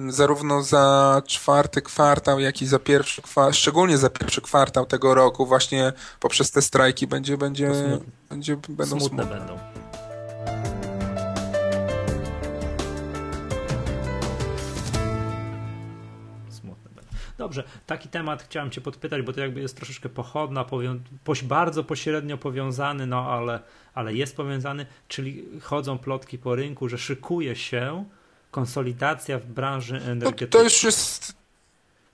zarówno 0.09 0.63
za 0.63 1.21
czwarty 1.25 1.81
kwartał, 1.81 2.39
jak 2.39 2.61
i 2.61 2.65
za 2.65 2.79
pierwszy 2.79 3.21
kwartał, 3.21 3.53
szczególnie 3.53 3.97
za 3.97 4.09
pierwszy 4.09 4.41
kwartał 4.41 4.85
tego 4.85 5.15
roku, 5.15 5.45
właśnie 5.45 5.93
poprzez 6.19 6.51
te 6.51 6.61
strajki 6.61 7.07
będzie, 7.07 7.37
będzie, 7.37 7.71
będzie 8.29 8.57
będą 8.69 8.99
smutne. 8.99 9.23
smutne. 9.23 9.39
będą. 9.39 10.74
Dobrze, 17.45 17.63
taki 17.87 18.09
temat 18.09 18.43
chciałem 18.43 18.71
Cię 18.71 18.81
podpytać, 18.81 19.21
bo 19.21 19.33
to 19.33 19.39
jakby 19.39 19.61
jest 19.61 19.75
troszeczkę 19.75 20.09
pochodna, 20.09 20.65
bardzo 21.43 21.83
pośrednio 21.83 22.37
powiązany, 22.37 23.07
no 23.07 23.31
ale, 23.31 23.59
ale 23.93 24.13
jest 24.13 24.35
powiązany, 24.35 24.85
czyli 25.07 25.45
chodzą 25.61 25.97
plotki 25.97 26.37
po 26.37 26.55
rynku, 26.55 26.89
że 26.89 26.97
szykuje 26.97 27.55
się 27.55 28.05
konsolidacja 28.51 29.39
w 29.39 29.45
branży 29.45 29.95
energetycznej. 29.95 30.47
No, 30.47 30.51
to 30.51 30.63
już 30.63 30.83
jest... 30.83 31.33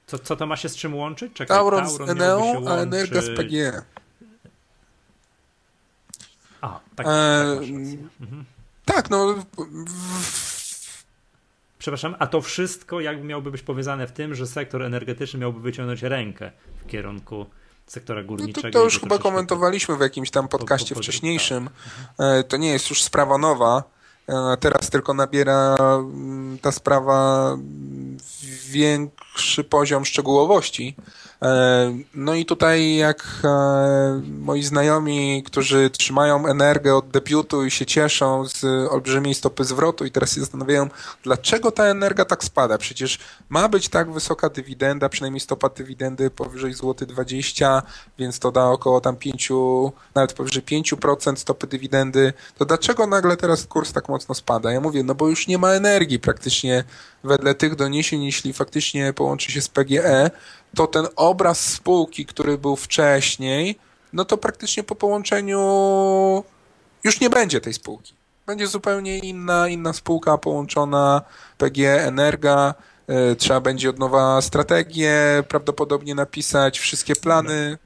Co, 0.08 0.20
co 0.20 0.36
to 0.36 0.48
ma 0.48 0.56
się 0.56 0.70
z 0.70 0.76
czym 0.76 0.96
łączyć? 0.96 1.34
Czekaj, 1.34 1.58
Tauron, 1.58 1.86
Tauron 1.86 2.08
z 2.08 2.12
Eneo, 2.12 2.62
a 2.68 2.76
Energa 2.76 3.22
z 3.22 3.30
PGE. 3.36 3.82
A, 6.62 6.80
tak. 6.96 7.08
E, 7.08 7.10
tak 7.60 7.70
mhm. 8.22 8.46
Tak, 8.86 9.10
no 9.10 9.36
w, 9.36 10.51
Przepraszam, 11.82 12.16
a 12.20 12.28
to 12.28 12.42
wszystko 12.42 13.00
jakby 13.00 13.24
miałoby 13.24 13.52
być 13.52 13.62
powiązane 13.62 14.08
w 14.08 14.12
tym, 14.12 14.36
że 14.36 14.48
sektor 14.48 14.84
energetyczny 14.84 15.40
miałby 15.40 15.60
wyciągnąć 15.60 16.04
rękę 16.04 16.52
w 16.86 16.88
kierunku 16.88 17.46
sektora 17.88 18.24
górniczego. 18.24 18.68
No 18.68 18.72
to, 18.72 18.80
to 18.80 18.84
już 18.84 19.00
chyba 19.00 19.18
komentowaliśmy 19.18 19.98
w 19.98 20.00
jakimś 20.00 20.32
tam 20.32 20.48
podcaście 20.48 20.96
po, 20.96 21.00
po, 21.00 21.04
wcześniejszym. 21.04 21.70
Tak. 22.18 22.48
To 22.48 22.58
nie 22.58 22.70
jest 22.70 22.90
już 22.90 23.04
sprawa 23.04 23.38
nowa. 23.38 23.84
E, 24.28 24.58
teraz 24.60 24.90
tylko 24.90 25.14
nabiera 25.14 25.76
mm, 25.80 26.58
ta 26.60 26.72
sprawa 26.72 27.58
większy 28.70 29.64
poziom 29.64 30.06
szczegółowości. 30.06 30.96
E, 31.42 31.94
no 32.14 32.34
i 32.34 32.46
tutaj 32.46 32.96
jak 32.96 33.28
e, 33.44 34.22
moi 34.40 34.64
znajomi, 34.64 35.44
którzy 35.44 35.90
trzymają 35.90 36.48
energię 36.48 36.96
od 36.96 37.10
debiutu 37.10 37.66
i 37.66 37.72
się 37.72 37.86
cieszą 37.86 38.48
z 38.48 38.64
olbrzymiej 38.92 39.34
stopy 39.34 39.64
zwrotu 39.64 40.06
i 40.06 40.12
teraz 40.12 40.34
się 40.36 40.40
zastanawiają, 40.40 40.90
dlaczego 41.24 41.72
ta 41.72 41.84
energia 41.84 42.26
tak 42.26 42.44
spada? 42.44 42.78
Przecież 42.78 43.20
ma 43.50 43.70
być 43.70 43.90
tak 43.90 44.12
wysoka 44.12 44.50
dywidenda, 44.50 45.10
przynajmniej 45.10 45.40
stopa 45.40 45.70
dywidendy 45.70 46.30
powyżej 46.30 46.74
złoty 46.74 47.06
20, 47.06 47.82
więc 48.20 48.40
to 48.40 48.52
da 48.52 48.66
około 48.66 49.02
tam 49.02 49.16
5, 49.16 49.50
nawet 50.16 50.34
powyżej 50.34 50.64
5% 50.64 51.36
stopy 51.36 51.68
dywidendy. 51.68 52.34
To 52.58 52.66
dlaczego 52.66 53.08
nagle 53.08 53.38
teraz 53.38 53.66
kurs 53.66 53.94
tak 53.94 54.10
mocno 54.10 54.36
spada? 54.36 54.72
Ja 54.72 54.82
mówię, 54.82 55.04
no 55.04 55.16
bo 55.16 55.28
już 55.28 55.48
nie 55.48 55.58
ma 55.58 55.72
energii 55.72 56.20
praktycznie 56.20 56.84
wedle 57.24 57.56
tych 57.56 57.76
doniesień, 57.76 58.24
jeśli 58.24 58.54
faktycznie 58.54 59.14
połączy 59.14 59.52
się 59.52 59.62
z 59.62 59.70
PGE, 59.70 60.32
to 60.76 60.88
ten 60.88 61.08
obraz 61.16 61.60
spółki, 61.74 62.26
który 62.26 62.58
był 62.58 62.76
wcześniej, 62.76 63.80
no 64.14 64.26
to 64.26 64.38
praktycznie 64.38 64.84
po 64.84 64.96
połączeniu 64.96 65.60
już 67.04 67.20
nie 67.20 67.30
będzie 67.30 67.62
tej 67.62 67.74
spółki. 67.74 68.14
Będzie 68.46 68.68
zupełnie 68.68 69.20
inna, 69.20 69.68
inna 69.68 69.94
spółka 69.94 70.38
połączona, 70.38 71.22
PGE, 71.58 72.08
Energa, 72.08 72.74
e, 73.08 73.36
trzeba 73.36 73.62
będzie 73.62 73.90
od 73.90 74.00
nowa 74.00 74.42
strategię 74.42 75.44
prawdopodobnie 75.48 76.16
napisać, 76.16 76.80
wszystkie 76.80 77.16
plany. 77.16 77.78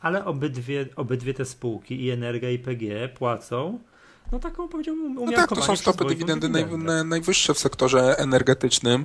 Ale 0.00 0.24
obydwie, 0.24 0.86
obydwie 0.96 1.34
te 1.34 1.44
spółki, 1.44 2.04
i 2.04 2.10
Energa 2.10 2.48
i 2.48 2.58
PGE, 2.58 3.08
płacą 3.08 3.78
no 4.32 4.38
taką 4.38 4.68
powiedziałbym 4.68 5.14
No 5.14 5.32
tak, 5.32 5.50
to 5.50 5.62
są 5.62 5.76
stopy 5.76 6.04
dywidendy 6.04 6.48
naj, 6.48 6.66
najwyższe 7.04 7.54
w 7.54 7.58
sektorze 7.58 8.18
energetycznym 8.18 9.04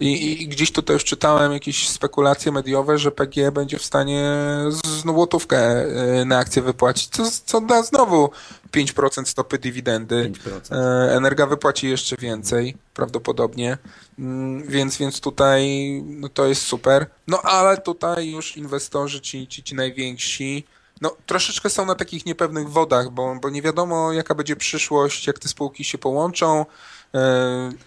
I, 0.00 0.42
I, 0.42 0.48
gdzieś 0.48 0.72
tutaj 0.72 0.94
już 0.94 1.04
czytałem 1.04 1.52
jakieś 1.52 1.88
spekulacje 1.88 2.52
mediowe, 2.52 2.98
że 2.98 3.10
PG 3.10 3.52
będzie 3.52 3.78
w 3.78 3.84
stanie 3.84 4.24
z 4.70 5.04
łotówkę 5.06 5.86
y, 6.20 6.24
na 6.24 6.38
akcję 6.38 6.62
wypłacić, 6.62 7.08
co, 7.08 7.22
co 7.44 7.60
da 7.60 7.82
znowu 7.82 8.30
5% 8.72 9.24
stopy 9.24 9.58
dywidendy. 9.58 10.32
5%. 10.70 10.74
E, 10.76 11.16
Energa 11.16 11.46
wypłaci 11.46 11.88
jeszcze 11.88 12.16
więcej 12.16 12.76
prawdopodobnie, 12.94 13.78
mm, 14.18 14.68
więc, 14.68 14.96
więc 14.96 15.20
tutaj 15.20 15.62
no 16.06 16.28
to 16.28 16.46
jest 16.46 16.62
super. 16.62 17.06
No 17.28 17.42
ale 17.42 17.78
tutaj 17.78 18.30
już 18.30 18.56
inwestorzy, 18.56 19.20
ci, 19.20 19.46
ci, 19.48 19.62
ci 19.62 19.74
najwięksi, 19.74 20.64
no, 21.04 21.16
troszeczkę 21.26 21.70
są 21.70 21.86
na 21.86 21.94
takich 21.94 22.26
niepewnych 22.26 22.68
wodach, 22.68 23.10
bo, 23.10 23.36
bo 23.42 23.50
nie 23.50 23.62
wiadomo, 23.62 24.12
jaka 24.12 24.34
będzie 24.34 24.56
przyszłość, 24.56 25.26
jak 25.26 25.38
te 25.38 25.48
spółki 25.48 25.84
się 25.84 25.98
połączą 25.98 26.66
yy, 27.12 27.20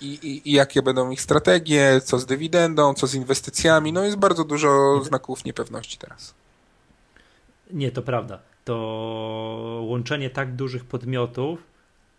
i, 0.02 0.42
i, 0.46 0.52
jakie 0.52 0.82
będą 0.82 1.10
ich 1.10 1.22
strategie, 1.22 2.02
co 2.04 2.20
z 2.20 2.26
dywidendą, 2.26 2.94
co 2.94 3.08
z 3.08 3.16
inwestycjami. 3.16 3.94
No, 3.94 4.04
jest 4.04 4.18
bardzo 4.18 4.44
dużo 4.44 5.02
znaków 5.04 5.46
niepewności 5.46 5.98
teraz. 5.98 6.34
Nie, 7.72 7.92
to 7.92 8.02
prawda. 8.02 8.40
To 8.66 8.76
łączenie 9.88 10.30
tak 10.30 10.56
dużych 10.56 10.86
podmiotów, 10.86 11.60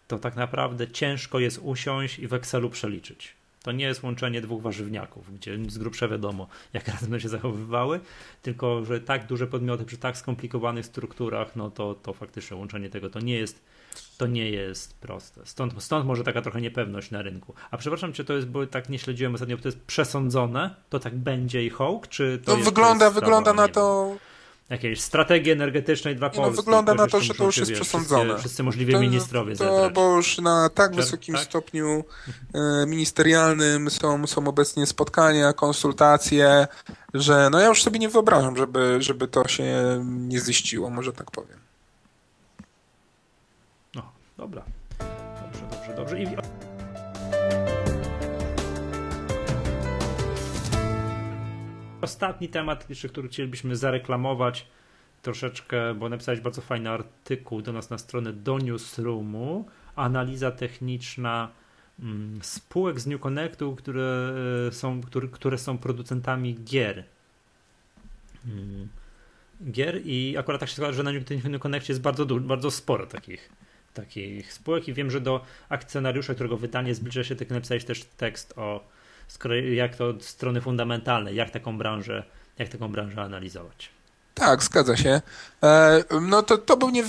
to 0.09 0.19
tak 0.19 0.37
naprawdę 0.37 0.89
ciężko 0.89 1.39
jest 1.39 1.59
usiąść 1.63 2.19
i 2.19 2.29
w 2.29 2.35
Excelu 2.35 2.71
przeliczyć. 2.71 3.35
To 3.63 3.73
nie 3.73 3.85
jest 3.85 4.03
łączenie 4.03 4.41
dwóch 4.41 4.63
warzywniaków, 4.63 5.35
gdzie 5.35 5.59
z 5.69 5.79
grubsza 5.79 6.09
wiadomo, 6.09 6.49
jak 6.73 6.89
razem 6.93 7.01
będą 7.01 7.19
się 7.19 7.29
zachowywały, 7.29 8.01
tylko 8.43 8.85
że 8.85 9.01
tak 9.01 9.27
duże 9.27 9.47
podmioty 9.47 9.85
przy 9.85 9.97
tak 9.97 10.17
skomplikowanych 10.17 10.87
strukturach, 10.87 11.57
no 11.57 11.71
to, 11.71 11.95
to 11.95 12.13
faktycznie 12.13 12.57
łączenie 12.57 12.91
tego 12.91 13.11
to 13.11 13.21
nie 13.21 13.35
jest 13.35 13.63
to 14.19 14.27
nie 14.27 14.51
jest 14.51 14.99
proste. 15.01 15.41
Stąd, 15.45 15.83
stąd 15.83 16.07
może 16.07 16.25
taka 16.25 16.43
trochę 16.43 16.61
niepewność 16.61 17.11
na 17.11 17.23
rynku. 17.23 17.55
A 17.71 17.77
przepraszam 17.77 18.13
cię, 18.13 18.25
to 18.25 18.33
jest, 18.33 18.49
bo 18.49 18.67
tak 18.67 18.89
nie 18.89 18.99
śledziłem 18.99 19.35
ostatnio, 19.35 19.57
to 19.57 19.69
jest 19.69 19.81
przesądzone? 19.81 20.75
To 20.89 20.99
tak 20.99 21.17
będzie 21.17 21.65
i 21.65 21.71
hołk, 21.71 22.09
czy 22.09 22.41
to 22.45 22.53
no, 22.53 22.59
jest, 22.59 22.71
wygląda, 22.71 22.99
to 22.99 23.05
jest 23.05 23.21
wygląda 23.21 23.53
na 23.53 23.69
to 23.69 24.17
jakiejś 24.71 25.01
strategii 25.01 25.53
energetycznej 25.53 26.17
dla 26.17 26.29
no, 26.29 26.35
Polski. 26.35 26.57
No, 26.57 26.63
wygląda 26.63 26.95
na 26.95 27.07
to, 27.07 27.21
że 27.21 27.35
to 27.35 27.45
już 27.45 27.57
jest 27.57 27.73
przesądzone. 27.73 28.25
Wszyscy, 28.25 28.41
wszyscy 28.41 28.63
możliwi 28.63 28.93
to, 28.93 29.01
ministrowie 29.01 29.57
to, 29.57 29.91
Bo 29.95 30.17
już 30.17 30.39
na 30.39 30.69
tak 30.69 30.95
wysokim 30.95 31.35
tak? 31.35 31.45
stopniu 31.45 32.05
e, 32.55 32.87
ministerialnym 32.87 33.91
są, 33.91 34.27
są 34.27 34.49
obecnie 34.49 34.87
spotkania, 34.87 35.53
konsultacje, 35.53 36.67
że 37.15 37.49
no 37.53 37.61
ja 37.61 37.69
już 37.69 37.83
sobie 37.83 37.99
nie 37.99 38.09
wyobrażam, 38.09 38.57
żeby, 38.57 38.97
żeby 39.03 39.29
to 39.29 39.49
się 39.49 39.65
nie 40.05 40.41
ziściło, 40.41 40.91
może 40.91 41.13
tak 41.13 41.31
powiem. 41.31 41.59
No, 43.95 44.13
dobra. 44.37 44.63
Dobrze, 45.43 45.63
dobrze, 45.71 45.95
dobrze. 45.97 46.23
I... 46.23 46.68
Ostatni 52.01 52.49
temat, 52.49 52.91
jeszcze 52.91 53.09
który 53.09 53.29
chcielibyśmy 53.29 53.77
zareklamować 53.77 54.67
troszeczkę, 55.23 55.95
bo 55.95 56.09
napisałeś 56.09 56.41
bardzo 56.41 56.61
fajny 56.63 56.91
artykuł 56.91 57.63
do 57.63 57.73
nas 57.73 57.91
na 57.91 57.99
stronę 57.99 58.33
do 58.33 58.59
Newsroomu. 58.59 59.67
Analiza 59.97 60.51
techniczna 60.51 61.51
mm, 62.01 62.39
spółek 62.43 63.01
z 63.01 63.07
New 63.07 63.21
Connectu, 63.21 63.77
które 63.77 64.35
e, 64.69 64.73
są, 64.73 65.01
które, 65.01 65.29
które 65.29 65.59
są 65.59 65.79
producentami 65.79 66.55
gier. 66.65 67.05
Mm, 68.47 68.89
gier 69.71 70.01
i 70.05 70.37
akurat 70.39 70.61
tak 70.61 70.69
się 70.69 70.75
składa, 70.75 70.93
że 70.93 71.03
na 71.03 71.13
New 71.45 71.61
Connectie 71.61 71.93
jest 71.93 72.03
bardzo, 72.03 72.27
bardzo 72.27 72.71
sporo 72.71 73.07
takich, 73.07 73.51
takich 73.95 74.53
spółek 74.53 74.89
i 74.89 74.95
wiem, 74.95 75.11
że 75.11 75.21
do 75.21 75.45
akcjonariusza, 75.69 76.35
którego 76.35 76.57
wydanie 76.57 76.95
zbliża 76.95 77.25
się, 77.25 77.37
tak 77.37 77.51
napisałeś 77.51 77.85
też 77.85 78.05
tekst 78.05 78.59
o 78.59 78.89
jak 79.75 79.97
to 79.97 80.09
od 80.09 80.25
strony 80.25 80.61
fundamentalnej, 80.61 81.37
jak 81.37 81.51
taką 81.51 81.79
branżę, 81.79 82.25
jak 82.59 82.69
taką 82.69 82.89
branżę 82.89 83.23
analizować. 83.23 83.91
Tak, 84.35 84.63
zgadza 84.63 84.97
się. 84.97 85.21
E, 85.63 86.05
no 86.21 86.43
to, 86.43 86.59
to 86.59 86.77
był 86.77 86.91
nie 86.91 87.05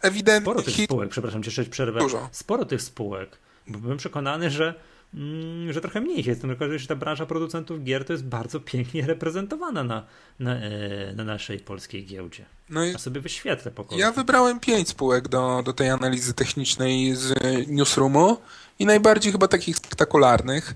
ewidentny 0.00 0.44
Sporo 0.44 0.62
tych 0.62 0.74
hit. 0.74 0.84
spółek, 0.84 1.10
przepraszam 1.10 1.42
cię, 1.42 1.48
jeszcze 1.48 1.64
przerwę. 1.64 2.00
Dużo. 2.00 2.28
Sporo 2.32 2.64
tych 2.64 2.82
spółek. 2.82 3.38
Byłem 3.66 3.98
przekonany, 3.98 4.50
że, 4.50 4.74
mm, 5.14 5.72
że 5.72 5.80
trochę 5.80 6.00
mniej 6.00 6.24
jest. 6.24 6.40
Tylko, 6.40 6.78
że 6.78 6.86
ta 6.86 6.96
branża 6.96 7.26
producentów 7.26 7.84
gier 7.84 8.04
to 8.04 8.12
jest 8.12 8.24
bardzo 8.24 8.60
pięknie 8.60 9.06
reprezentowana 9.06 9.84
na, 9.84 10.06
na, 10.38 10.54
e, 10.54 11.12
na 11.14 11.24
naszej 11.24 11.58
polskiej 11.58 12.06
giełdzie. 12.06 12.44
No 12.70 12.84
i 12.84 12.94
A 12.94 12.98
sobie 12.98 13.20
wyświetlę 13.20 13.70
po 13.70 13.84
kolei. 13.84 14.00
Ja 14.00 14.12
wybrałem 14.12 14.60
pięć 14.60 14.88
spółek 14.88 15.28
do, 15.28 15.62
do 15.64 15.72
tej 15.72 15.90
analizy 15.90 16.34
technicznej 16.34 17.16
z 17.16 17.34
Newsroomu 17.68 18.36
i 18.78 18.86
najbardziej 18.86 19.32
chyba 19.32 19.48
takich 19.48 19.76
spektakularnych. 19.76 20.74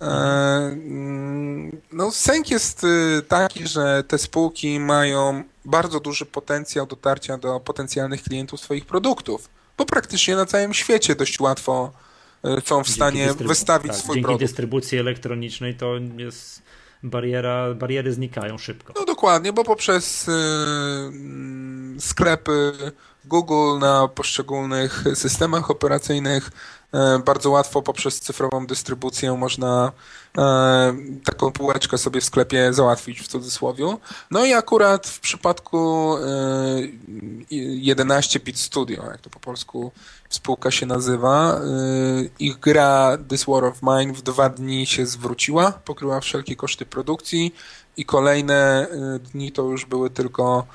E, 0.00 0.06
mm, 0.06 1.80
no, 1.92 2.10
sęk 2.10 2.50
jest 2.50 2.84
y, 2.84 3.22
taki, 3.28 3.68
że 3.68 4.04
te 4.08 4.18
spółki 4.18 4.80
mają 4.80 5.42
bardzo 5.64 6.00
duży 6.00 6.26
potencjał 6.26 6.86
dotarcia 6.86 7.38
do 7.38 7.60
potencjalnych 7.60 8.22
klientów 8.22 8.60
swoich 8.60 8.86
produktów, 8.86 9.48
bo 9.78 9.86
praktycznie 9.86 10.36
na 10.36 10.46
całym 10.46 10.74
świecie 10.74 11.14
dość 11.14 11.40
łatwo 11.40 11.92
y, 12.44 12.60
są 12.64 12.84
w 12.84 12.88
stanie 12.88 13.34
wystawić 13.34 13.92
tak, 13.92 14.00
swój 14.00 14.14
dzięki 14.14 14.24
produkt. 14.24 14.40
Dzięki 14.40 14.50
dystrybucji 14.50 14.98
elektronicznej 14.98 15.74
to 15.74 15.94
jest 16.16 16.62
bariera, 17.02 17.74
bariery 17.74 18.12
znikają 18.12 18.58
szybko. 18.58 18.92
No 18.96 19.04
dokładnie, 19.04 19.52
bo 19.52 19.64
poprzez 19.64 20.28
y, 20.28 20.32
mm, 20.32 21.83
sklepy 21.98 22.72
Google 23.24 23.78
na 23.78 24.08
poszczególnych 24.08 25.04
systemach 25.14 25.70
operacyjnych 25.70 26.50
E, 26.94 27.18
bardzo 27.18 27.50
łatwo 27.50 27.82
poprzez 27.82 28.20
cyfrową 28.20 28.66
dystrybucję 28.66 29.32
można 29.32 29.92
e, 30.38 30.94
taką 31.24 31.52
półeczkę 31.52 31.98
sobie 31.98 32.20
w 32.20 32.24
sklepie 32.24 32.72
załatwić 32.72 33.20
w 33.20 33.28
cudzysłowie. 33.28 33.96
No 34.30 34.44
i 34.44 34.52
akurat 34.52 35.06
w 35.06 35.20
przypadku 35.20 36.14
11-bit 37.50 38.56
e, 38.56 38.58
Studio, 38.58 39.04
jak 39.10 39.20
to 39.20 39.30
po 39.30 39.40
polsku 39.40 39.92
spółka 40.28 40.70
się 40.70 40.86
nazywa, 40.86 41.60
ich 42.38 42.58
gra 42.58 43.18
This 43.28 43.44
War 43.44 43.64
of 43.64 43.82
Mine 43.82 44.12
w 44.12 44.22
dwa 44.22 44.48
dni 44.48 44.86
się 44.86 45.06
zwróciła, 45.06 45.72
pokryła 45.72 46.20
wszelkie 46.20 46.56
koszty 46.56 46.86
produkcji 46.86 47.54
i 47.96 48.04
kolejne 48.04 48.86
dni 49.32 49.52
to 49.52 49.62
już 49.62 49.84
były 49.84 50.10
tylko 50.10 50.66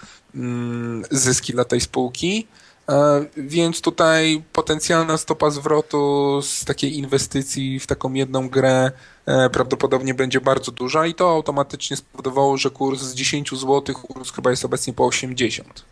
zyski 1.11 1.53
dla 1.53 1.65
tej 1.65 1.81
spółki. 1.81 2.47
E, 2.89 3.25
więc 3.37 3.81
tutaj 3.81 4.43
potencjalna 4.53 5.17
stopa 5.17 5.49
zwrotu 5.49 6.39
z 6.41 6.65
takiej 6.65 6.97
inwestycji 6.97 7.79
w 7.79 7.87
taką 7.87 8.13
jedną 8.13 8.49
grę 8.49 8.91
e, 9.25 9.49
prawdopodobnie 9.49 10.13
będzie 10.13 10.41
bardzo 10.41 10.71
duża 10.71 11.07
i 11.07 11.13
to 11.13 11.29
automatycznie 11.29 11.97
spowodowało, 11.97 12.57
że 12.57 12.69
kurs 12.69 13.01
z 13.01 13.13
10 13.13 13.49
zł 13.49 13.95
kurs 13.95 14.31
chyba 14.31 14.49
jest 14.49 14.65
obecnie 14.65 14.93
po 14.93 15.05
80. 15.05 15.85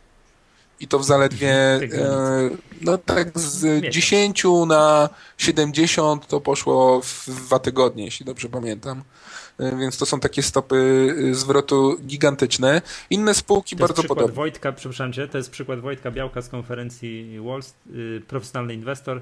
I 0.80 0.88
to 0.88 1.00
w 1.00 1.06
zaledwie 1.06 1.50
e, 1.50 2.50
no 2.82 2.98
tak 2.98 3.40
z 3.40 3.84
10 3.90 4.44
na 4.68 5.10
70 5.38 6.28
to 6.28 6.42
poszło 6.42 7.02
w 7.02 7.26
dwa 7.28 7.60
tygodnie, 7.60 8.06
jeśli 8.06 8.26
dobrze 8.26 8.50
pamiętam. 8.50 9.04
E, 9.60 9.78
więc 9.78 9.98
to 9.98 10.06
są 10.06 10.20
takie 10.20 10.44
stopy 10.44 11.10
e, 11.32 11.34
zwrotu 11.34 11.98
gigantyczne. 12.06 12.82
Inne 13.10 13.34
spółki 13.34 13.76
to 13.76 13.80
bardzo 13.80 14.04
podobne. 14.04 14.34
Wojtka, 14.34 14.72
przepraszam 14.72 15.14
cię, 15.14 15.28
to 15.28 15.38
jest 15.38 15.52
przykład 15.52 15.80
Wojtka 15.80 16.12
Białka 16.12 16.42
z 16.42 16.50
konferencji 16.50 17.40
Wall 17.40 17.64
Street, 17.64 18.26
profesjonalny 18.28 18.74
inwestor. 18.74 19.22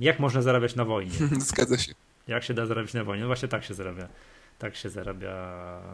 Jak 0.00 0.18
można 0.18 0.42
zarabiać 0.42 0.74
na 0.74 0.84
wojnie? 0.84 1.12
Zgadza 1.38 1.78
się. 1.78 1.92
Jak 2.28 2.44
się 2.44 2.54
da 2.54 2.66
zarabiać 2.66 2.94
na 2.94 3.04
wojnie? 3.04 3.20
No 3.20 3.26
właśnie 3.26 3.48
tak 3.48 3.64
się 3.64 3.74
zarabia. 3.74 4.08
Tak 4.58 4.76
się 4.76 4.90
zarabia 4.90 5.34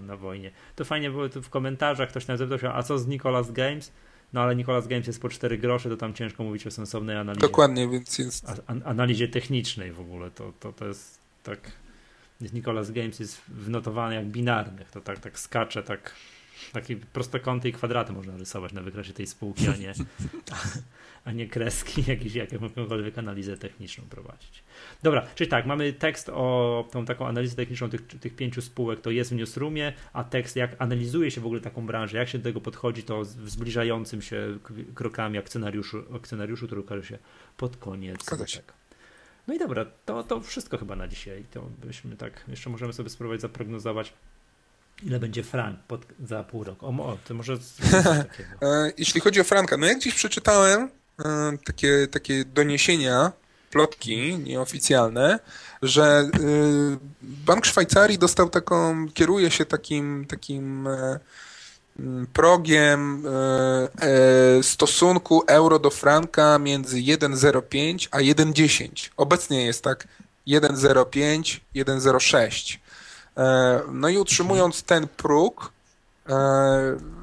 na 0.03 0.17
wojnie. 0.17 0.51
To 0.77 0.85
fajnie 0.85 1.11
było 1.11 1.29
w 1.29 1.49
komentarzach, 1.49 2.09
ktoś 2.09 2.27
nam 2.27 2.37
zapytał 2.37 2.71
a 2.75 2.83
co 2.83 2.99
z 2.99 3.07
Nicolas 3.07 3.53
Games? 3.53 3.93
No 4.33 4.41
ale 4.41 4.57
Nicolas 4.57 4.87
Games 4.87 5.07
jest 5.07 5.21
po 5.21 5.29
4 5.29 5.59
grosze, 5.59 5.89
to 5.89 5.97
tam 5.97 6.15
ciężko 6.15 6.45
mówić 6.45 6.67
o 6.67 6.71
sensownej 6.71 7.17
analizie. 7.17 7.47
Dokładnie, 7.47 7.89
więc 7.89 8.19
jest. 8.19 8.45
analizie 8.85 9.29
technicznej 9.29 9.93
w 9.93 10.01
ogóle. 10.01 10.31
To, 10.31 10.53
to, 10.61 10.73
to 10.73 10.87
jest 10.87 11.19
tak. 11.43 11.73
Nicolas 12.53 12.91
Games 12.91 13.21
jest 13.21 13.41
wnotowany 13.49 14.15
jak 14.15 14.27
binarnych. 14.27 14.91
To 14.91 15.01
tak, 15.01 15.19
tak 15.19 15.39
skacze, 15.39 15.83
tak. 15.83 16.15
Takie 16.73 16.97
prostokąty 16.97 17.69
i 17.69 17.73
kwadraty 17.73 18.13
można 18.13 18.37
rysować 18.37 18.73
na 18.73 18.83
wykresie 18.83 19.13
tej 19.13 19.27
spółki, 19.27 19.69
a 19.69 19.77
nie, 19.77 19.93
a 21.25 21.33
nie 21.33 21.47
kreski, 21.47 22.05
jakieś, 22.11 22.35
jakąkolwiek 22.35 23.19
analizę 23.19 23.57
techniczną 23.57 24.05
prowadzić. 24.05 24.63
Dobra, 25.03 25.27
czyli 25.35 25.51
tak, 25.51 25.67
mamy 25.67 25.93
tekst 25.93 26.29
o 26.29 26.89
tą 26.93 27.05
taką 27.05 27.27
analizę 27.27 27.57
techniczną 27.57 27.91
tych, 27.91 28.07
tych 28.07 28.37
pięciu 28.37 28.63
spółek, 28.63 29.01
to 29.01 29.11
jest 29.11 29.31
w 29.31 29.35
newsroomie, 29.35 29.93
a 30.13 30.25
tekst 30.25 30.57
jak 30.57 30.77
analizuje 30.79 31.31
się 31.31 31.41
w 31.41 31.47
ogóle 31.47 31.61
taką 31.61 31.87
branżę, 31.87 32.19
jak 32.19 32.29
się 32.29 32.39
do 32.39 32.45
tego 32.45 32.61
podchodzi, 32.61 33.03
to 33.03 33.23
w 33.23 33.51
zbliżającym 33.51 34.23
się 34.23 34.59
krokami 34.95 35.39
akcjonariuszu, 35.39 36.03
akcjonariuszu 36.17 36.67
który 36.67 36.81
ukaże 36.81 37.05
się 37.05 37.19
pod 37.57 37.77
koniec. 37.77 38.25
No 39.49 39.55
i 39.55 39.59
dobra, 39.59 39.87
to, 40.05 40.23
to 40.23 40.41
wszystko 40.41 40.79
chyba 40.79 40.97
na 40.97 41.09
dzisiaj. 41.09 41.45
To 41.51 41.71
byśmy 41.85 42.17
tak, 42.17 42.45
jeszcze 42.49 42.71
możemy 42.71 42.93
sobie 42.93 43.11
spróbować 43.11 43.41
zaprognozować 43.41 44.13
Ile 45.03 45.21
będzie 45.21 45.43
frank 45.43 45.81
pod, 45.81 46.07
za 46.25 46.45
pół 46.45 46.65
roku? 46.65 46.87
O, 46.87 47.07
o 47.07 47.19
to 47.25 47.35
może 47.35 47.53
e, 48.63 48.93
Jeśli 48.99 49.21
chodzi 49.21 49.41
o 49.41 49.45
franka, 49.45 49.77
no 49.77 49.87
jak 49.87 49.99
dziś 49.99 50.15
przeczytałem, 50.15 50.91
takie, 51.65 52.07
takie 52.11 52.45
doniesienia, 52.45 53.33
plotki 53.71 54.39
nieoficjalne, 54.39 55.39
że 55.83 56.31
Bank 57.23 57.67
Szwajcarii 57.67 58.19
dostał 58.19 58.51
taką, 58.51 59.07
kieruje 59.15 59.51
się 59.51 59.65
takim, 59.65 60.27
takim 60.29 60.89
progiem 62.33 63.25
stosunku 64.63 65.43
euro 65.47 65.79
do 65.79 65.91
franka 65.91 66.59
między 66.59 66.97
1,05 66.97 68.09
a 68.11 68.19
1,10. 68.19 69.11
Obecnie 69.17 69.67
jest 69.67 69.85
tak 69.85 70.09
1,05, 70.49 71.61
1,06. 71.75 72.79
E, 73.37 73.81
no 73.93 74.09
i 74.09 74.19
utrzymując 74.19 74.83
ten 74.83 75.09
próg, 75.09 75.73
e, 76.29 76.37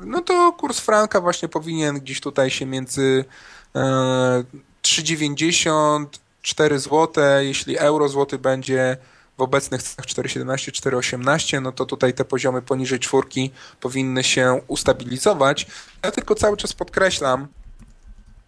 no 0.03 0.21
to 0.21 0.51
kurs 0.51 0.79
franka 0.79 1.21
właśnie 1.21 1.49
powinien 1.49 1.99
gdzieś 1.99 2.21
tutaj 2.21 2.49
się 2.49 2.65
między 2.65 3.25
3,90, 3.73 6.05
e, 6.05 6.07
4 6.41 6.79
zł, 6.79 7.23
jeśli 7.39 7.77
euro 7.77 8.09
złoty 8.09 8.37
będzie 8.37 8.97
w 9.37 9.41
obecnych 9.41 9.83
cenach 9.83 10.05
4,17, 10.05 10.71
4,18, 10.71 11.61
no 11.61 11.71
to 11.71 11.85
tutaj 11.85 12.13
te 12.13 12.25
poziomy 12.25 12.61
poniżej 12.61 12.99
czwórki 12.99 13.51
powinny 13.79 14.23
się 14.23 14.61
ustabilizować. 14.67 15.67
Ja 16.03 16.11
tylko 16.11 16.35
cały 16.35 16.57
czas 16.57 16.73
podkreślam, 16.73 17.47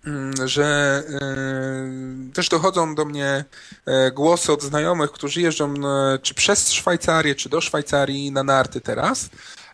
Mm, 0.05 0.47
że 0.47 1.03
y, 2.29 2.33
też 2.33 2.49
dochodzą 2.49 2.95
do 2.95 3.05
mnie 3.05 3.45
e, 3.85 4.11
głosy 4.11 4.53
od 4.53 4.63
znajomych, 4.63 5.11
którzy 5.11 5.41
jeżdżą 5.41 5.73
e, 5.73 6.19
czy 6.19 6.33
przez 6.33 6.71
Szwajcarię, 6.71 7.35
czy 7.35 7.49
do 7.49 7.61
Szwajcarii 7.61 8.31
na 8.31 8.43
narty 8.43 8.81
teraz, 8.81 9.29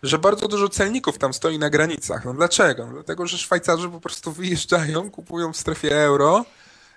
że 0.08 0.20
bardzo 0.20 0.48
dużo 0.48 0.70
celników 0.70 1.18
tam 1.18 1.34
stoi 1.34 1.60
na 1.60 1.70
granicach. 1.70 2.26
No 2.26 2.34
dlaczego? 2.34 2.86
Dlatego, 2.94 3.28
że 3.28 3.38
Szwajcarzy 3.38 3.90
po 3.90 4.00
prostu 4.00 4.32
wyjeżdżają, 4.42 5.12
kupują 5.12 5.54
w 5.54 5.58
strefie 5.58 6.04
euro 6.04 6.46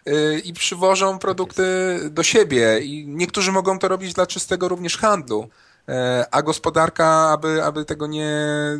y, 0.09 0.43
i 0.45 0.53
przywożą 0.53 1.19
produkty 1.19 1.65
do 2.11 2.23
siebie 2.23 2.81
i 2.81 3.07
niektórzy 3.09 3.53
mogą 3.53 3.79
to 3.79 3.89
robić 3.89 4.15
dla 4.15 4.27
czystego 4.27 4.69
również 4.69 4.99
handlu 4.99 5.49
e, 5.89 6.27
a 6.31 6.43
gospodarka, 6.43 7.31
aby, 7.31 7.65
aby 7.65 7.85
tego 7.85 8.07
nie, 8.07 8.33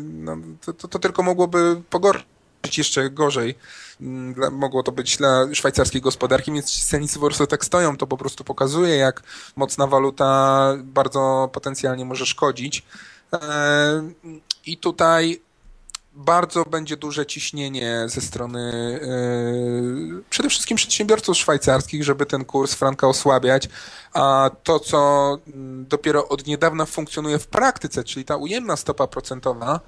no, 0.03 0.37
to, 0.65 0.73
to, 0.73 0.87
to 0.87 0.99
tylko 0.99 1.23
mogłoby 1.23 1.81
pogorszyć 1.89 2.77
jeszcze 2.77 3.09
gorzej 3.09 3.55
Mm, 4.01 4.35
mogło 4.51 4.83
to 4.83 4.91
być 4.91 5.17
dla 5.17 5.45
szwajcarskiej 5.53 6.01
gospodarki, 6.01 6.51
więc 6.51 6.85
cennicy 6.85 7.19
po 7.19 7.25
prostu 7.25 7.47
tak 7.47 7.65
stoją. 7.65 7.97
To 7.97 8.07
po 8.07 8.17
prostu 8.17 8.43
pokazuje, 8.43 8.95
jak 8.95 9.23
mocna 9.55 9.87
waluta 9.87 10.73
bardzo 10.83 11.49
potencjalnie 11.53 12.05
może 12.05 12.25
szkodzić. 12.25 12.83
E, 13.33 14.09
I 14.65 14.77
tutaj 14.77 15.41
bardzo 16.13 16.63
będzie 16.65 16.97
duże 16.97 17.25
ciśnienie 17.25 18.03
ze 18.07 18.21
strony 18.21 18.71
yy, 20.13 20.23
przede 20.29 20.49
wszystkim 20.49 20.77
przedsiębiorców 20.77 21.37
szwajcarskich, 21.37 22.03
żeby 22.03 22.25
ten 22.25 22.45
kurs 22.45 22.73
franka 22.73 23.07
osłabiać, 23.07 23.69
a 24.13 24.51
to, 24.63 24.79
co 24.79 25.37
mm, 25.47 25.85
dopiero 25.87 26.27
od 26.27 26.47
niedawna 26.47 26.85
funkcjonuje 26.85 27.39
w 27.39 27.47
praktyce, 27.47 28.03
czyli 28.03 28.25
ta 28.25 28.35
ujemna 28.35 28.75
stopa 28.75 29.07
procentowa, 29.07 29.79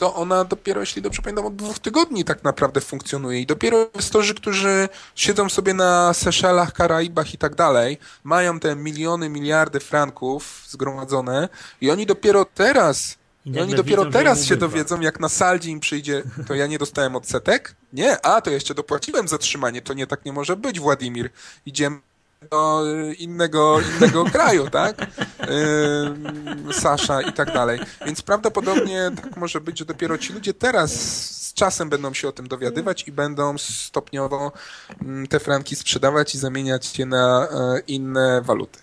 to 0.00 0.14
ona 0.14 0.44
dopiero, 0.44 0.80
jeśli 0.80 1.02
dobrze 1.02 1.22
pamiętam, 1.22 1.46
od 1.46 1.56
dwóch 1.56 1.78
tygodni 1.78 2.24
tak 2.24 2.44
naprawdę 2.44 2.80
funkcjonuje. 2.80 3.40
I 3.40 3.46
dopiero 3.46 3.86
inwestorzy, 3.94 4.34
którzy 4.34 4.88
siedzą 5.14 5.48
sobie 5.48 5.74
na 5.74 6.14
Seszelach, 6.14 6.72
Karaibach 6.72 7.34
i 7.34 7.38
tak 7.38 7.54
dalej, 7.54 7.98
mają 8.24 8.60
te 8.60 8.76
miliony, 8.76 9.28
miliardy 9.28 9.80
franków 9.80 10.64
zgromadzone 10.68 11.48
i 11.80 11.90
oni 11.90 12.06
dopiero 12.06 12.44
teraz 12.44 13.18
i, 13.46 13.60
oni 13.60 13.74
dopiero 13.74 14.04
widzą, 14.04 14.12
teraz 14.12 14.44
się 14.44 14.56
dowiedzą, 14.56 15.00
jak 15.00 15.20
na 15.20 15.28
saldzie 15.28 15.70
im 15.70 15.80
przyjdzie, 15.80 16.22
to 16.46 16.54
ja 16.54 16.66
nie 16.66 16.78
dostałem 16.78 17.16
odsetek? 17.16 17.74
Nie, 17.92 18.26
a 18.26 18.40
to 18.40 18.50
jeszcze 18.50 18.74
dopłaciłem 18.74 19.28
zatrzymanie, 19.28 19.82
to 19.82 19.94
nie 19.94 20.06
tak 20.06 20.24
nie 20.24 20.32
może 20.32 20.56
być, 20.56 20.80
Władimir. 20.80 21.30
Idziemy 21.66 22.00
do 22.50 22.84
innego, 23.18 23.80
innego 23.80 24.24
kraju, 24.32 24.70
tak? 24.70 25.06
Yy, 26.66 26.74
Sasza 26.74 27.22
i 27.22 27.32
tak 27.32 27.52
dalej. 27.52 27.80
Więc 28.06 28.22
prawdopodobnie 28.22 29.10
tak 29.22 29.36
może 29.36 29.60
być, 29.60 29.78
że 29.78 29.84
dopiero 29.84 30.18
ci 30.18 30.32
ludzie 30.32 30.54
teraz 30.54 30.92
z 31.50 31.54
czasem 31.54 31.88
będą 31.88 32.14
się 32.14 32.28
o 32.28 32.32
tym 32.32 32.48
dowiadywać 32.48 33.08
i 33.08 33.12
będą 33.12 33.58
stopniowo 33.58 34.52
te 35.30 35.40
franki 35.40 35.76
sprzedawać 35.76 36.34
i 36.34 36.38
zamieniać 36.38 36.98
je 36.98 37.06
na 37.06 37.48
e, 37.50 37.80
inne 37.86 38.42
waluty. 38.42 38.78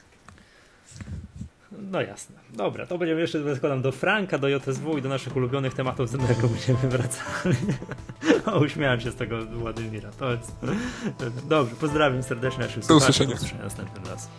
No 1.72 2.02
jasne. 2.02 2.36
Dobra, 2.58 2.86
to 2.86 2.98
będziemy 2.98 3.22
jeszcze 3.22 3.56
składam 3.56 3.82
do 3.82 3.92
Franka, 3.92 4.38
do 4.38 4.50
JSW 4.50 4.98
i 4.98 5.02
do 5.02 5.10
naszych 5.10 5.36
ulubionych 5.36 5.74
tematów, 5.74 6.12
do 6.12 6.18
którego 6.18 6.48
będziemy 6.48 6.80
wracali. 6.80 7.58
o, 8.46 8.60
uśmiałem 8.60 9.02
się 9.02 9.12
z 9.12 9.16
tego 9.16 9.46
Władimira. 9.46 10.10
To 10.12 10.32
jest... 10.32 10.52
Dobrze, 11.50 11.76
pozdrawiam 11.76 12.24
serdecznie 12.24 12.64
naszych 12.64 12.86
słuchaczy. 12.86 13.26
Do 13.26 13.34
usłyszenia 13.34 13.64
następnym 13.64 14.06
razem. 14.06 14.30